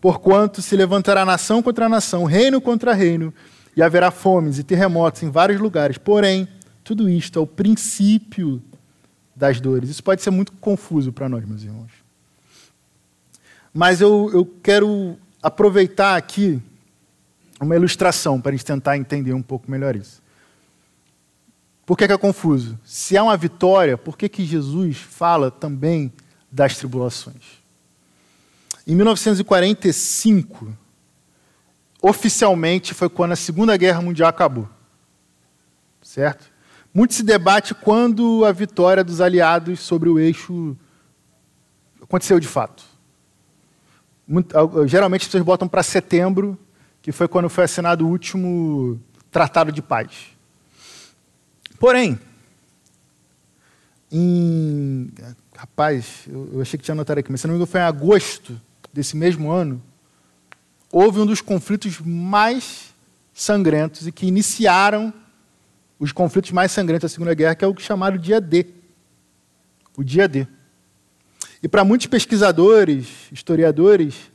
[0.00, 3.32] Porquanto se levantará nação contra nação, reino contra reino,
[3.76, 5.98] e haverá fomes e terremotos em vários lugares.
[5.98, 6.48] Porém,
[6.84, 8.62] tudo isto é o princípio
[9.34, 9.90] das dores.
[9.90, 11.90] Isso pode ser muito confuso para nós, meus irmãos.
[13.72, 16.60] Mas eu, eu quero aproveitar aqui
[17.60, 20.22] uma ilustração para a gente tentar entender um pouco melhor isso.
[21.84, 22.78] Por que, que é confuso?
[22.84, 26.12] Se há uma vitória, por que, que Jesus fala também
[26.50, 27.58] das tribulações?
[28.86, 30.76] Em 1945,
[32.02, 34.68] oficialmente foi quando a Segunda Guerra Mundial acabou.
[36.02, 36.50] Certo?
[36.92, 40.76] Muito se debate quando a vitória dos aliados sobre o eixo
[42.02, 42.84] aconteceu de fato.
[44.28, 44.54] Muito,
[44.86, 46.58] geralmente as pessoas botam para setembro,
[47.00, 50.10] que foi quando foi assinado o último tratado de paz.
[51.80, 52.18] Porém,
[54.12, 55.10] em.
[55.56, 57.84] Rapaz, eu, eu achei que tinha anotado aqui, mas se não me engano, foi em
[57.84, 58.60] agosto
[58.92, 59.82] desse mesmo ano,
[60.92, 62.94] houve um dos conflitos mais
[63.32, 65.12] sangrentos e que iniciaram
[65.98, 68.66] os conflitos mais sangrentos da Segunda Guerra, que é o chamado Dia D.
[69.96, 70.46] O Dia D.
[71.62, 74.30] E para muitos pesquisadores, historiadores,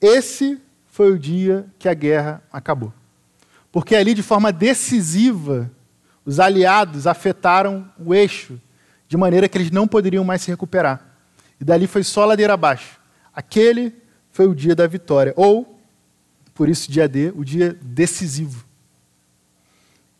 [0.00, 2.92] esse foi o dia que a guerra acabou.
[3.70, 5.70] Porque ali, de forma decisiva,
[6.24, 8.60] os aliados afetaram o eixo,
[9.08, 11.04] de maneira que eles não poderiam mais se recuperar.
[11.60, 13.00] E dali foi só ladeira abaixo.
[13.34, 13.94] Aquele
[14.30, 15.32] foi o dia da vitória.
[15.36, 15.80] Ou,
[16.54, 18.64] por isso, dia D, o dia decisivo.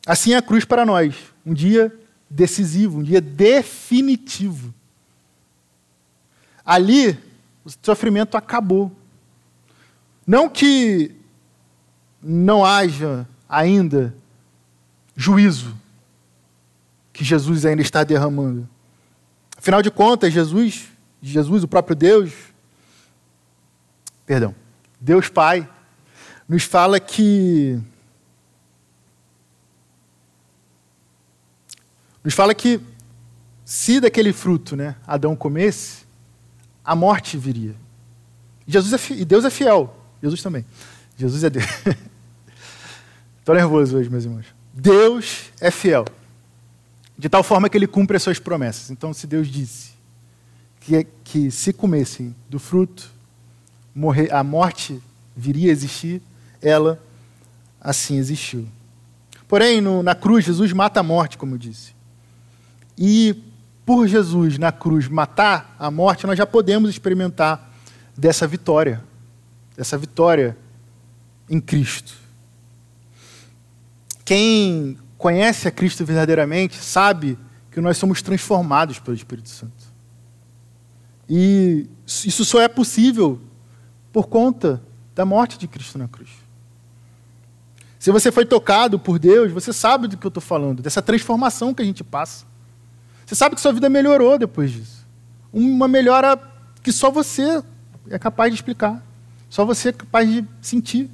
[0.06, 1.94] Assim é a cruz para nós, um dia
[2.30, 4.72] decisivo, um dia definitivo.
[6.68, 7.18] Ali,
[7.64, 8.92] o sofrimento acabou.
[10.26, 11.14] Não que
[12.22, 14.14] não haja ainda
[15.16, 15.74] juízo
[17.10, 18.68] que Jesus ainda está derramando.
[19.56, 20.88] Afinal de contas, Jesus,
[21.22, 22.32] Jesus, o próprio Deus,
[24.26, 24.54] perdão,
[25.00, 25.66] Deus Pai,
[26.46, 27.80] nos fala que
[32.22, 32.78] Nos fala que
[33.64, 36.07] se daquele fruto né, Adão comesse,
[36.88, 37.74] a morte viria.
[38.66, 39.94] Jesus é e Deus é fiel.
[40.22, 40.64] Jesus também.
[41.18, 41.66] Jesus é Deus.
[43.40, 44.46] Estou nervoso hoje, meus irmãos.
[44.72, 46.06] Deus é fiel.
[47.18, 48.90] De tal forma que ele cumpre as suas promessas.
[48.90, 49.90] Então, se Deus disse
[50.80, 53.10] que, que se comessem do fruto,
[53.94, 54.98] morrer, a morte
[55.36, 56.22] viria a existir,
[56.62, 56.98] ela
[57.78, 58.66] assim existiu.
[59.46, 61.92] Porém, no, na cruz, Jesus mata a morte, como eu disse.
[62.96, 63.44] E
[63.88, 67.72] por Jesus na cruz matar a morte, nós já podemos experimentar
[68.14, 69.02] dessa vitória,
[69.74, 70.58] dessa vitória
[71.48, 72.12] em Cristo.
[74.26, 77.38] Quem conhece a Cristo verdadeiramente sabe
[77.70, 79.86] que nós somos transformados pelo Espírito Santo.
[81.26, 83.40] E isso só é possível
[84.12, 84.82] por conta
[85.14, 86.28] da morte de Cristo na cruz.
[87.98, 91.72] Se você foi tocado por Deus, você sabe do que eu estou falando, dessa transformação
[91.72, 92.47] que a gente passa.
[93.28, 95.06] Você sabe que sua vida melhorou depois disso.
[95.52, 96.40] Uma melhora
[96.82, 97.62] que só você
[98.08, 99.04] é capaz de explicar.
[99.50, 101.10] Só você é capaz de sentir.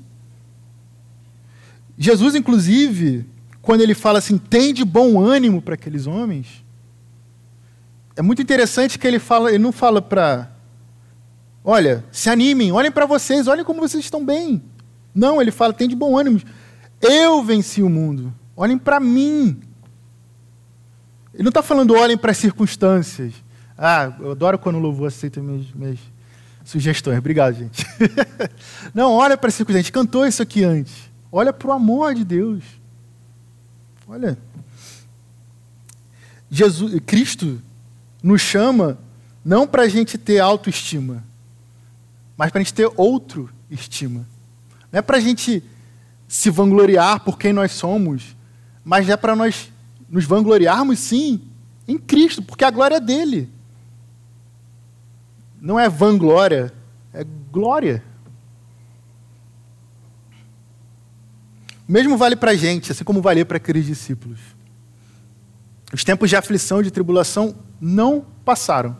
[1.98, 3.27] Jesus, inclusive,
[3.61, 6.64] quando ele fala assim, tem de bom ânimo para aqueles homens,
[8.14, 10.53] é muito interessante que ele fala, ele não fala para,
[11.64, 14.62] olha, se animem, olhem para vocês, olhem como vocês estão bem.
[15.12, 16.40] Não, ele fala, tem de bom ânimo.
[17.00, 18.33] Eu venci o mundo.
[18.57, 19.61] Olhem para mim.
[21.35, 23.33] Ele não está falando olhem para as circunstâncias.
[23.77, 25.99] Ah, eu adoro quando o louvor aceita minhas, minhas
[26.64, 27.18] sugestões.
[27.18, 27.85] Obrigado, gente.
[28.95, 29.85] não, olha para as circunstâncias.
[29.85, 30.95] A gente cantou isso aqui antes.
[31.32, 32.62] Olha para o amor de Deus.
[34.07, 34.39] Olha.
[36.49, 37.61] Jesus, Cristo
[38.22, 38.97] nos chama
[39.45, 41.24] não para a gente ter autoestima,
[42.37, 44.24] mas para a gente ter outro estima.
[44.93, 45.62] Não é para a gente
[46.28, 48.37] se vangloriar por quem nós somos,
[48.85, 49.70] mas é para nós
[50.15, 51.41] nos vangloriarmos, sim,
[51.89, 53.51] em Cristo, porque a glória é dele.
[55.61, 56.73] Não é vanglória,
[57.12, 58.01] é glória.
[61.89, 64.39] O mesmo vale para a gente, assim como vale para aqueles discípulos.
[65.93, 68.97] Os tempos de aflição e de tribulação não passaram.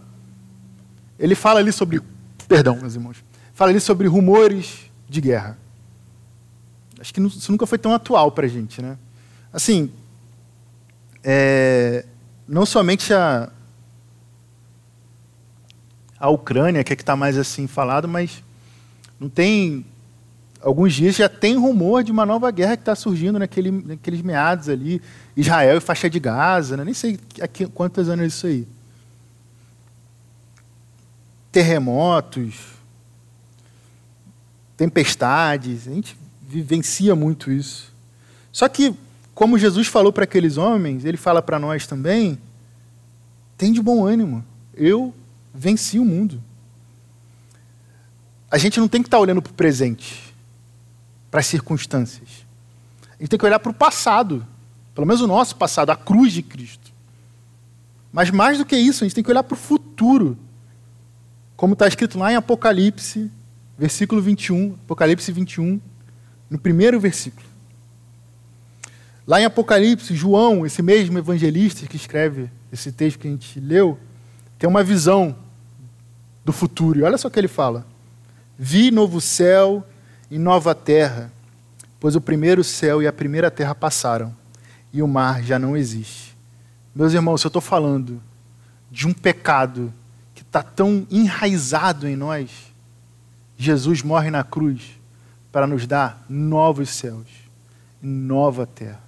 [1.17, 2.03] Ele fala ali sobre,
[2.49, 5.57] perdão, meus irmãos, fala ali sobre rumores de guerra.
[6.99, 8.99] Acho que isso nunca foi tão atual para a gente, né?
[9.53, 9.93] Assim,
[11.25, 12.05] é,
[12.47, 13.51] não somente a,
[16.19, 18.43] a Ucrânia, que é que está mais assim falado, mas
[19.19, 19.87] não tem.
[20.61, 24.69] Alguns dias já tem rumor de uma nova guerra que está surgindo naquele, naqueles meados
[24.69, 25.01] ali.
[25.37, 26.85] Israel e faixa de Gaza, né?
[26.85, 28.67] nem sei aqui, quantos anos é isso aí.
[31.53, 32.55] Terremotos,
[34.77, 37.93] tempestades, a gente vivencia muito isso.
[38.51, 38.95] Só que,
[39.35, 42.39] como Jesus falou para aqueles homens, ele fala para nós também:
[43.57, 45.13] tem de bom ânimo, eu
[45.53, 46.41] venci o mundo.
[48.51, 50.35] A gente não tem que estar tá olhando para o presente,
[51.31, 52.47] para as circunstâncias.
[53.19, 54.47] A gente tem que olhar para o passado,
[54.95, 56.93] pelo menos o nosso passado, a cruz de Cristo.
[58.13, 60.39] Mas mais do que isso, a gente tem que olhar para o futuro.
[61.57, 63.29] Como está escrito lá em Apocalipse,
[63.77, 65.81] versículo 21, Apocalipse 21,
[66.49, 67.54] no primeiro versículo.
[69.27, 73.99] Lá em Apocalipse, João, esse mesmo evangelista que escreve esse texto que a gente leu,
[74.59, 75.37] tem uma visão
[76.45, 76.99] do futuro.
[76.99, 77.87] E olha só o que ele fala:
[78.59, 79.87] Vi novo céu
[80.31, 81.33] e nova terra,
[81.99, 84.35] pois o primeiro céu e a primeira terra passaram,
[84.93, 86.37] e o mar já não existe.
[86.95, 88.23] Meus irmãos, eu estou falando
[88.91, 89.93] de um pecado
[90.35, 92.51] que está tão enraizado em nós,
[93.57, 94.83] Jesus morre na cruz
[95.51, 97.27] para nos dar novos céus
[98.03, 99.04] e nova terra.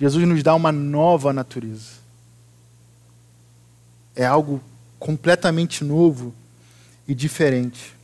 [0.00, 2.00] Jesus nos dá uma nova natureza.
[4.16, 4.62] É algo
[4.98, 6.34] completamente novo
[7.06, 7.94] e diferente.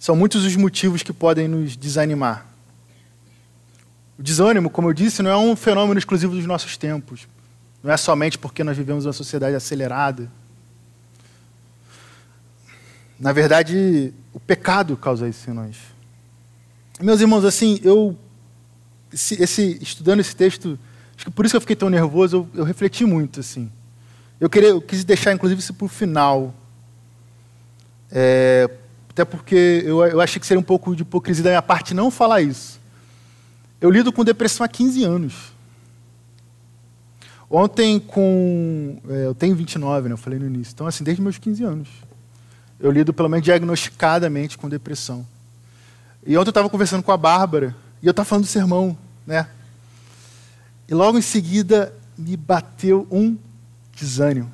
[0.00, 2.44] São muitos os motivos que podem nos desanimar.
[4.18, 7.28] O desânimo, como eu disse, não é um fenômeno exclusivo dos nossos tempos.
[7.80, 10.28] Não é somente porque nós vivemos uma sociedade acelerada.
[13.20, 15.76] Na verdade, o pecado causa isso em nós.
[17.00, 18.16] Meus irmãos, assim, eu
[19.12, 20.78] esse, esse, estudando esse texto,
[21.16, 23.70] acho que por isso que eu fiquei tão nervoso, eu, eu refleti muito, assim.
[24.40, 26.54] Eu, queria, eu quis deixar, inclusive, isso para o final.
[28.10, 28.68] É,
[29.08, 32.10] até porque eu, eu achei que seria um pouco de hipocrisia da minha parte não
[32.10, 32.80] falar isso.
[33.80, 35.52] Eu lido com depressão há 15 anos.
[37.50, 38.98] Ontem, com.
[39.08, 40.14] É, eu tenho 29, né?
[40.14, 40.72] Eu falei no início.
[40.72, 41.88] Então, assim, desde meus 15 anos.
[42.80, 45.26] Eu lido, pelo menos, diagnosticadamente com depressão.
[46.26, 47.76] E ontem eu estava conversando com a Bárbara.
[48.02, 49.48] E eu estava falando do sermão, né?
[50.88, 53.38] E logo em seguida me bateu um
[53.96, 54.50] desânimo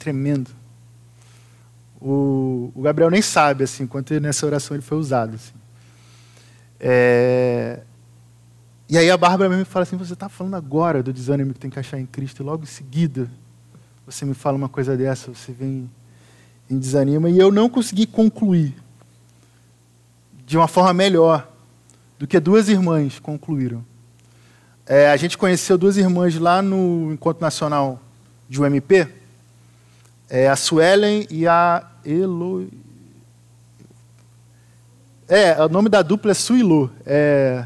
[0.00, 0.50] tremendo.
[2.00, 5.34] O, o Gabriel nem sabe assim quanto nessa oração ele foi usado.
[5.34, 5.52] Assim.
[6.80, 7.80] É...
[8.88, 11.70] E aí a Bárbara me fala assim: você está falando agora do desânimo que tem
[11.70, 13.30] que achar em Cristo, e logo em seguida
[14.06, 15.88] você me fala uma coisa dessa, você vem
[16.68, 18.74] em desanima, e eu não consegui concluir
[20.46, 21.49] de uma forma melhor
[22.20, 23.82] do que duas irmãs concluíram.
[24.84, 27.98] É, a gente conheceu duas irmãs lá no Encontro Nacional
[28.46, 29.08] de UMP,
[30.28, 32.68] é, a Suelen e a Elo...
[35.26, 36.90] É, o nome da dupla é Suilô.
[37.06, 37.64] É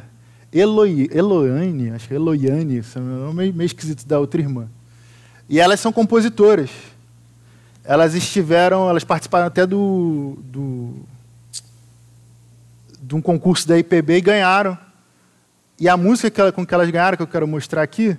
[0.52, 4.68] Eloi, Eloane, acho que é Eloiane, é um nome meio esquisito da outra irmã.
[5.48, 6.70] E elas são compositoras.
[7.82, 10.94] Elas estiveram, elas participaram até do, do
[13.14, 14.76] de um concurso da IPB e ganharam.
[15.78, 18.16] E a música com que elas ganharam, que eu quero mostrar aqui,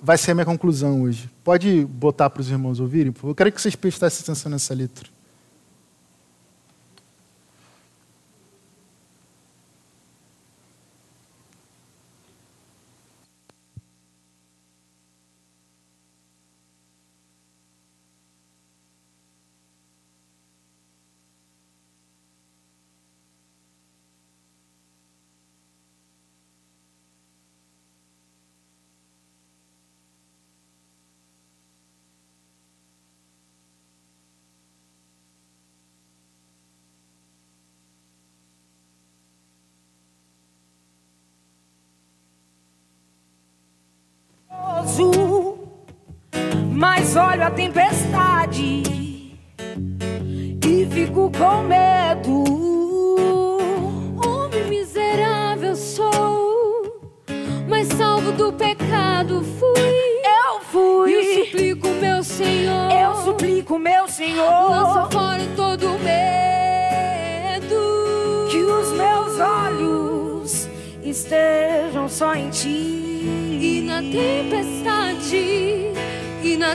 [0.00, 1.30] vai ser a minha conclusão hoje.
[1.44, 3.12] Pode botar para os irmãos ouvirem?
[3.22, 5.15] Eu quero que vocês prestassem atenção nessa letra.
[47.36, 48.82] Olho a tempestade
[50.66, 52.44] e fico com medo.
[54.26, 57.12] Homem miserável sou,
[57.68, 59.76] mas salvo do pecado fui.
[60.24, 61.12] Eu fui.
[61.12, 62.90] Eu suplico meu Senhor.
[62.90, 64.70] Eu suplico meu Senhor.
[64.70, 66.16] Lança fora todo medo.
[68.50, 70.68] Que os meus olhos
[71.02, 73.04] estejam só em ti.
[73.60, 74.65] E na tempestade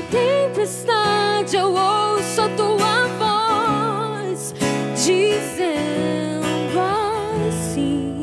[0.02, 4.54] na tempestade eu ouço tua voz
[4.96, 6.80] dizendo
[7.48, 8.16] assim: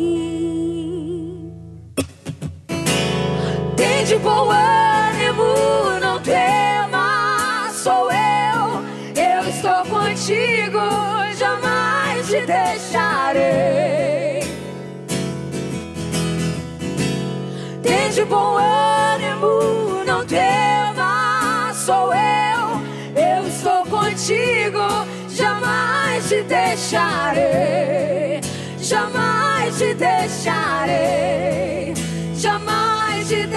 [3.76, 5.54] Tem de bom ânimo,
[6.00, 8.82] não temas, sou eu,
[9.14, 10.80] eu estou contigo,
[11.36, 13.38] jamais te deixarei.
[17.82, 18.87] Tem de bom ânimo.
[26.28, 28.40] Te deixarei,
[28.78, 31.94] jamais te deixarei,
[32.36, 33.56] jamais te deixarei.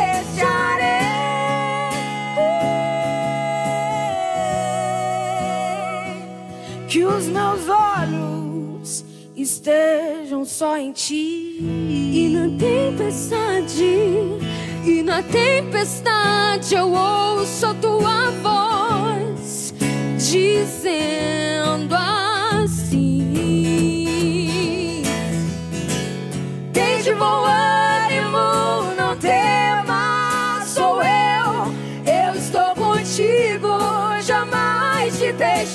[6.88, 9.04] Que os meus olhos
[9.36, 11.58] estejam só em ti.
[11.60, 13.84] E na tempestade,
[14.86, 19.74] e na tempestade eu ouço a tua voz
[20.18, 21.41] dizendo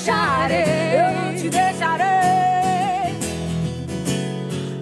[0.07, 2.07] deixarei, eu não te deixarei.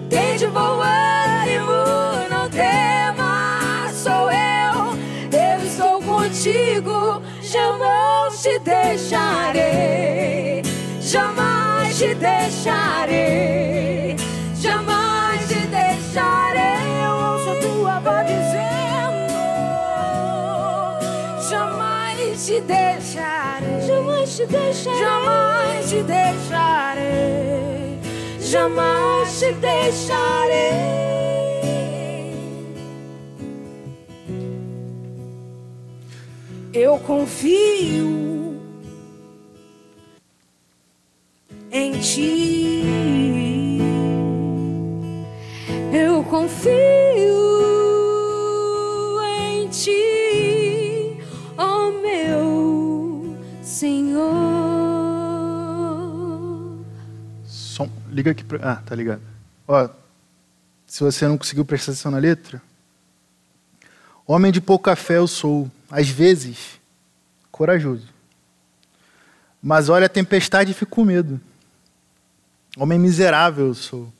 [0.07, 1.73] Tem de bom ânimo,
[2.29, 4.95] não temas, sou eu,
[5.31, 10.61] eu estou contigo, jamais te deixarei,
[11.01, 13.74] jamais te deixarei,
[24.35, 24.99] Jamais te deixarei.
[24.99, 27.99] jamais te deixarei,
[28.41, 30.55] jamais te deixarei.
[36.73, 38.59] Eu confio
[41.71, 42.83] em ti.
[45.93, 47.44] Eu confio
[58.15, 58.59] liga aqui pra.
[58.71, 59.21] Ah, tá ligado.
[59.67, 59.89] Ó,
[60.87, 62.61] se você não conseguiu prestar atenção na letra.
[64.25, 66.79] Homem de pouca fé eu sou, às vezes,
[67.51, 68.07] corajoso.
[69.61, 71.39] Mas olha a tempestade e fico com medo.
[72.77, 74.11] Homem miserável eu sou.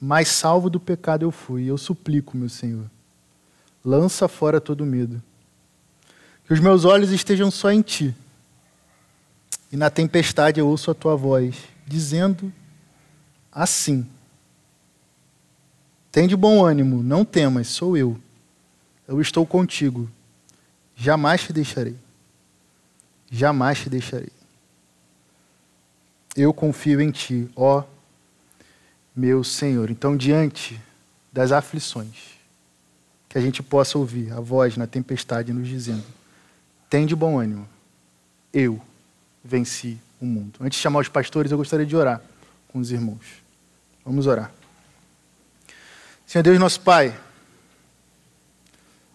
[0.00, 1.66] Mas salvo do pecado eu fui.
[1.66, 2.86] Eu suplico, meu Senhor.
[3.84, 5.22] Lança fora todo medo.
[6.46, 8.14] Que os meus olhos estejam só em ti.
[9.70, 11.56] E na tempestade eu ouço a tua voz,
[11.86, 12.52] dizendo
[13.52, 14.06] assim:
[16.10, 18.18] Tem de bom ânimo, não temas, sou eu.
[19.06, 20.10] Eu estou contigo.
[20.96, 21.96] Jamais te deixarei.
[23.30, 24.30] Jamais te deixarei.
[26.34, 27.84] Eu confio em ti, ó
[29.14, 29.90] meu Senhor.
[29.90, 30.80] Então, diante
[31.30, 32.32] das aflições,
[33.28, 36.04] que a gente possa ouvir a voz na tempestade nos dizendo:
[36.88, 37.68] Tem de bom ânimo,
[38.52, 38.80] eu
[39.44, 40.58] venci o mundo.
[40.60, 42.22] Antes de chamar os pastores, eu gostaria de orar
[42.68, 43.41] com os irmãos.
[44.04, 44.52] Vamos orar.
[46.26, 47.16] Senhor Deus, nosso Pai,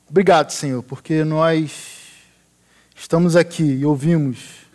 [0.10, 1.98] obrigado, Senhor, porque nós
[2.96, 4.66] estamos aqui e ouvimos,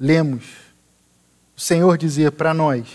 [0.00, 0.44] lemos
[1.56, 2.88] o Senhor dizer para nós: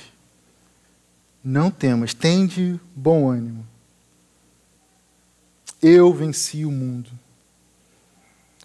[1.42, 3.66] não temas, tende bom ânimo.
[5.82, 7.10] Eu venci o mundo.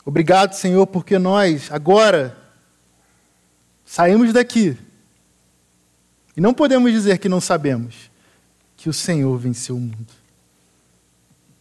[0.05, 2.37] Obrigado, Senhor, porque nós agora
[3.85, 4.77] saímos daqui
[6.37, 8.11] e não podemos dizer que não sabemos
[8.77, 10.13] que o Senhor venceu o mundo.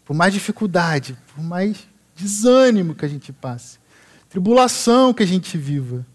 [0.05, 3.79] Por mais dificuldade, por mais desânimo que a gente passe,
[4.29, 6.05] tribulação que a gente viva,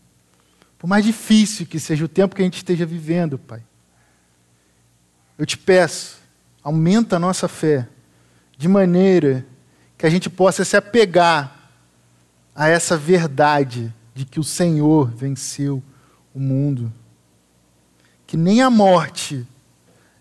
[0.78, 3.62] por mais difícil que seja o tempo que a gente esteja vivendo, Pai.
[5.36, 6.18] Eu te peço,
[6.62, 7.88] aumenta a nossa fé,
[8.56, 9.44] de maneira
[9.96, 11.70] que a gente possa se apegar
[12.54, 15.82] a essa verdade de que o Senhor venceu
[16.32, 16.92] o mundo.
[18.26, 19.46] Que nem a morte,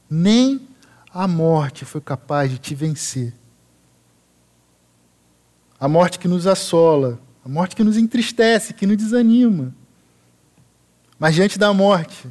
[0.09, 0.67] nem
[1.13, 3.33] a morte foi capaz de te vencer.
[5.79, 9.73] A morte que nos assola, a morte que nos entristece, que nos desanima.
[11.19, 12.27] Mas diante da morte,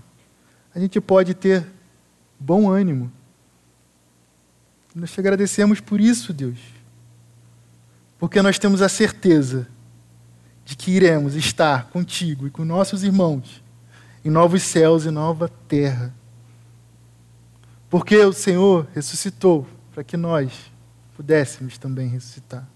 [0.75, 1.66] a gente pode ter
[2.39, 3.12] bom ânimo.
[4.95, 6.59] Nós te agradecemos por isso, Deus.
[8.18, 9.68] Porque nós temos a certeza
[10.64, 13.61] de que iremos estar contigo e com nossos irmãos
[14.25, 16.14] em novos céus e nova terra.
[17.91, 20.53] Porque o Senhor ressuscitou para que nós
[21.14, 22.66] pudéssemos também ressuscitar.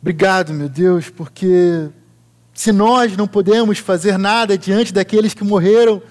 [0.00, 1.88] Obrigado, meu Deus, porque
[2.52, 6.02] se nós não podemos fazer nada diante daqueles que morreram,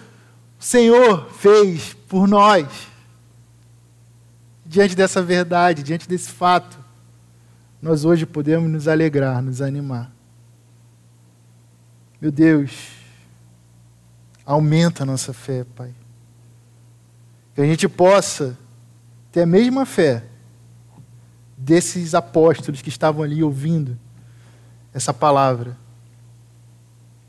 [0.59, 2.68] o Senhor fez por nós.
[4.66, 6.80] Diante dessa verdade, diante desse fato,
[7.82, 10.12] nós hoje podemos nos alegrar, nos animar.
[12.22, 13.00] Meu Deus,
[14.51, 15.95] Aumenta a nossa fé, Pai.
[17.55, 18.57] Que a gente possa
[19.31, 20.25] ter a mesma fé
[21.57, 23.97] desses apóstolos que estavam ali ouvindo
[24.93, 25.77] essa palavra.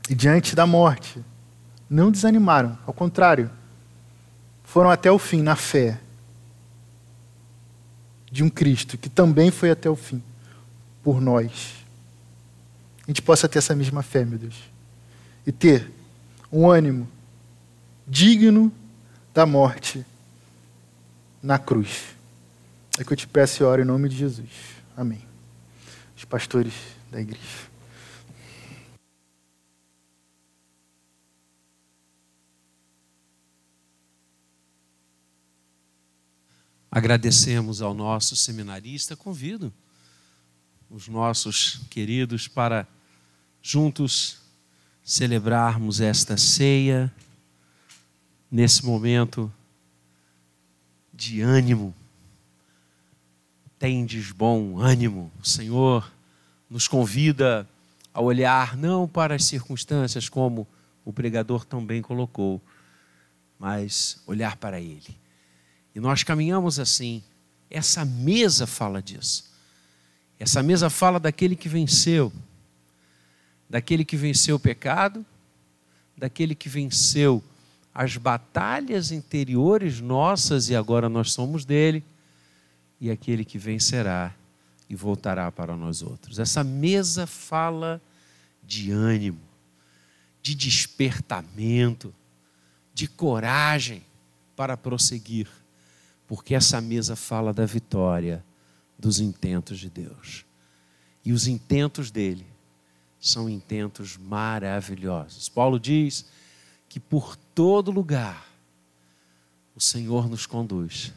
[0.09, 1.23] E diante da morte,
[1.89, 3.49] não desanimaram, ao contrário,
[4.61, 6.01] foram até o fim na fé
[8.29, 10.21] de um Cristo que também foi até o fim
[11.01, 11.85] por nós.
[13.03, 14.61] A gente possa ter essa mesma fé, meu Deus,
[15.47, 15.89] e ter
[16.53, 17.09] um ânimo
[18.07, 18.71] digno
[19.33, 20.05] da morte
[21.41, 22.15] na cruz.
[22.99, 24.51] É que eu te peço e oro em nome de Jesus.
[24.95, 25.25] Amém.
[26.15, 26.75] Os pastores
[27.11, 27.41] da igreja.
[36.91, 39.15] Agradecemos ao nosso seminarista.
[39.15, 39.73] Convido
[40.87, 42.87] os nossos queridos para
[43.59, 44.42] juntos
[45.03, 47.13] celebrarmos esta ceia
[48.49, 49.51] nesse momento
[51.13, 51.93] de ânimo.
[53.77, 55.31] Tendes bom ânimo.
[55.41, 56.09] O Senhor
[56.69, 57.67] nos convida
[58.13, 60.67] a olhar não para as circunstâncias, como
[61.03, 62.61] o pregador também colocou,
[63.59, 65.17] mas olhar para Ele.
[65.93, 67.23] E nós caminhamos assim.
[67.69, 69.51] Essa mesa fala disso.
[70.39, 72.31] Essa mesa fala daquele que venceu,
[73.69, 75.25] daquele que venceu o pecado,
[76.17, 77.43] daquele que venceu
[77.93, 82.03] as batalhas interiores nossas e agora nós somos dele,
[82.99, 84.33] e aquele que vencerá
[84.89, 86.39] e voltará para nós outros.
[86.39, 88.01] Essa mesa fala
[88.63, 89.41] de ânimo,
[90.41, 92.13] de despertamento,
[92.93, 94.03] de coragem
[94.55, 95.47] para prosseguir,
[96.27, 98.43] porque essa mesa fala da vitória
[98.97, 100.45] dos intentos de Deus.
[101.25, 102.52] E os intentos dele
[103.23, 105.47] são intentos maravilhosos.
[105.47, 106.25] Paulo diz
[106.89, 108.45] que por todo lugar
[109.73, 111.13] o Senhor nos conduz,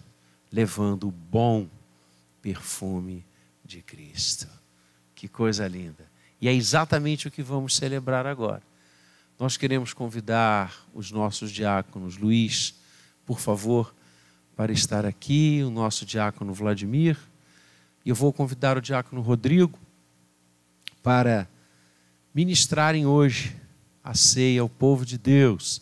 [0.53, 1.69] levando o bom
[2.41, 3.27] perfume
[3.65, 4.47] de Cristo.
[5.17, 6.09] Que coisa linda.
[6.41, 8.63] E é exatamente o que vamos celebrar agora.
[9.37, 12.77] Nós queremos convidar os nossos diáconos, Luiz,
[13.27, 13.93] por favor,
[14.55, 17.19] para estar aqui, o nosso diácono Vladimir,
[18.05, 19.77] e eu vou convidar o diácono Rodrigo
[21.03, 21.49] para
[22.37, 23.57] ministrarem hoje
[24.05, 25.81] a ceia ao povo de Deus.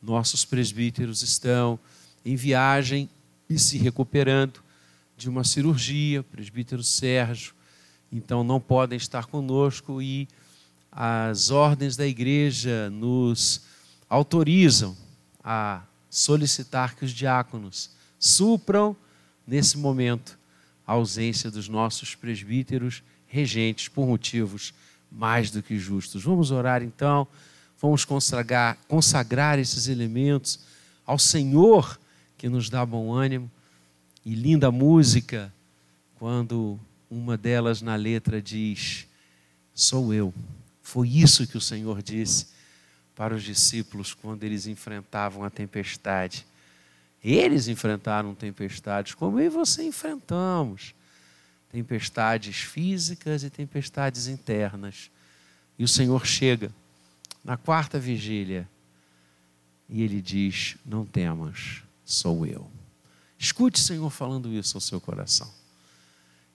[0.00, 1.80] Nossos presbíteros estão
[2.24, 3.10] em viagem
[3.48, 4.62] e se recuperando
[5.16, 7.54] de uma cirurgia, presbítero Sérgio,
[8.12, 10.28] então não podem estar conosco e
[10.92, 13.62] as ordens da igreja nos
[14.08, 14.96] autorizam
[15.42, 18.96] a solicitar que os diáconos supram
[19.44, 20.38] nesse momento
[20.86, 24.72] a ausência dos nossos presbíteros regentes por motivos
[25.10, 26.22] mais do que justos.
[26.22, 27.26] Vamos orar então,
[27.80, 30.60] vamos consagrar, consagrar esses elementos
[31.04, 31.98] ao Senhor
[32.38, 33.50] que nos dá bom ânimo
[34.24, 35.52] e linda música
[36.18, 36.78] quando
[37.10, 39.06] uma delas na letra diz:
[39.74, 40.32] Sou eu.
[40.82, 42.48] Foi isso que o Senhor disse
[43.14, 46.46] para os discípulos quando eles enfrentavam a tempestade.
[47.22, 50.94] Eles enfrentaram tempestades como eu e você enfrentamos
[51.70, 55.10] tempestades físicas e tempestades internas.
[55.78, 56.70] E o Senhor chega
[57.44, 58.68] na quarta vigília
[59.88, 62.70] e ele diz: Não temas, sou eu.
[63.38, 65.50] Escute o Senhor falando isso ao seu coração.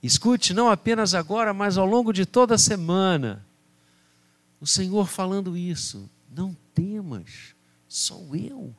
[0.02, 3.44] Escute não apenas agora, mas ao longo de toda a semana.
[4.60, 6.08] O Senhor falando isso.
[6.30, 7.54] Não temas,
[7.88, 8.74] sou eu.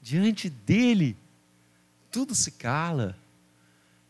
[0.00, 1.16] Diante dele,
[2.10, 3.16] tudo se cala.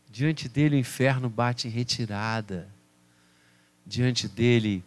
[0.09, 2.67] Diante dele o inferno bate em retirada.
[3.85, 4.83] Diante dele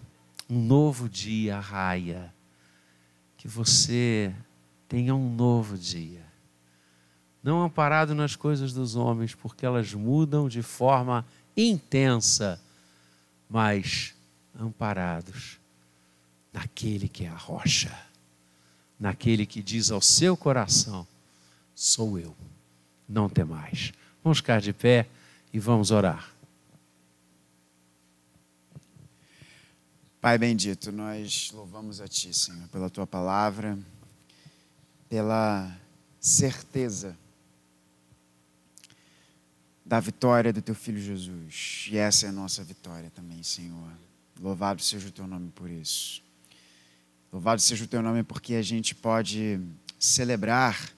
[0.50, 2.34] um novo dia raia.
[3.36, 4.34] Que você
[4.88, 6.24] tenha um novo dia.
[7.42, 12.60] Não amparado nas coisas dos homens, porque elas mudam de forma intensa,
[13.48, 14.14] mas
[14.58, 15.58] amparados
[16.52, 17.96] naquele que é a rocha,
[18.98, 21.06] naquele que diz ao seu coração:
[21.74, 22.36] sou eu,
[23.08, 23.92] não tem mais.
[24.22, 25.08] Vamos ficar de pé
[25.52, 26.32] e vamos orar.
[30.20, 33.76] Pai bendito, nós louvamos a Ti, Senhor, pela Tua palavra,
[35.08, 35.76] pela
[36.20, 37.18] certeza
[39.84, 41.88] da vitória do Teu Filho Jesus.
[41.90, 43.90] E essa é a nossa vitória também, Senhor.
[44.40, 46.22] Louvado seja o Teu nome por isso.
[47.32, 49.60] Louvado seja o Teu nome porque a gente pode
[49.98, 50.92] celebrar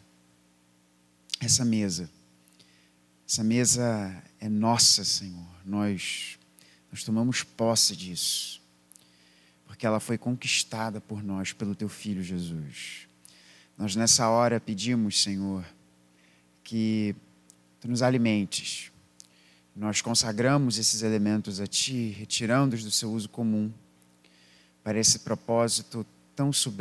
[1.40, 2.10] essa mesa
[3.34, 5.44] essa mesa é nossa, Senhor.
[5.64, 6.38] Nós,
[6.88, 8.62] nós tomamos posse disso.
[9.66, 13.08] porque ela foi conquistada por nós, pelo teu filho Jesus.
[13.76, 15.64] Nós nessa hora pedimos, Senhor,
[16.62, 17.16] que
[17.80, 18.92] tu nos alimentes.
[19.74, 23.72] Nós consagramos esses elementos a ti, retirando-os do seu uso comum,
[24.84, 26.06] para esse propósito
[26.36, 26.70] tão sublime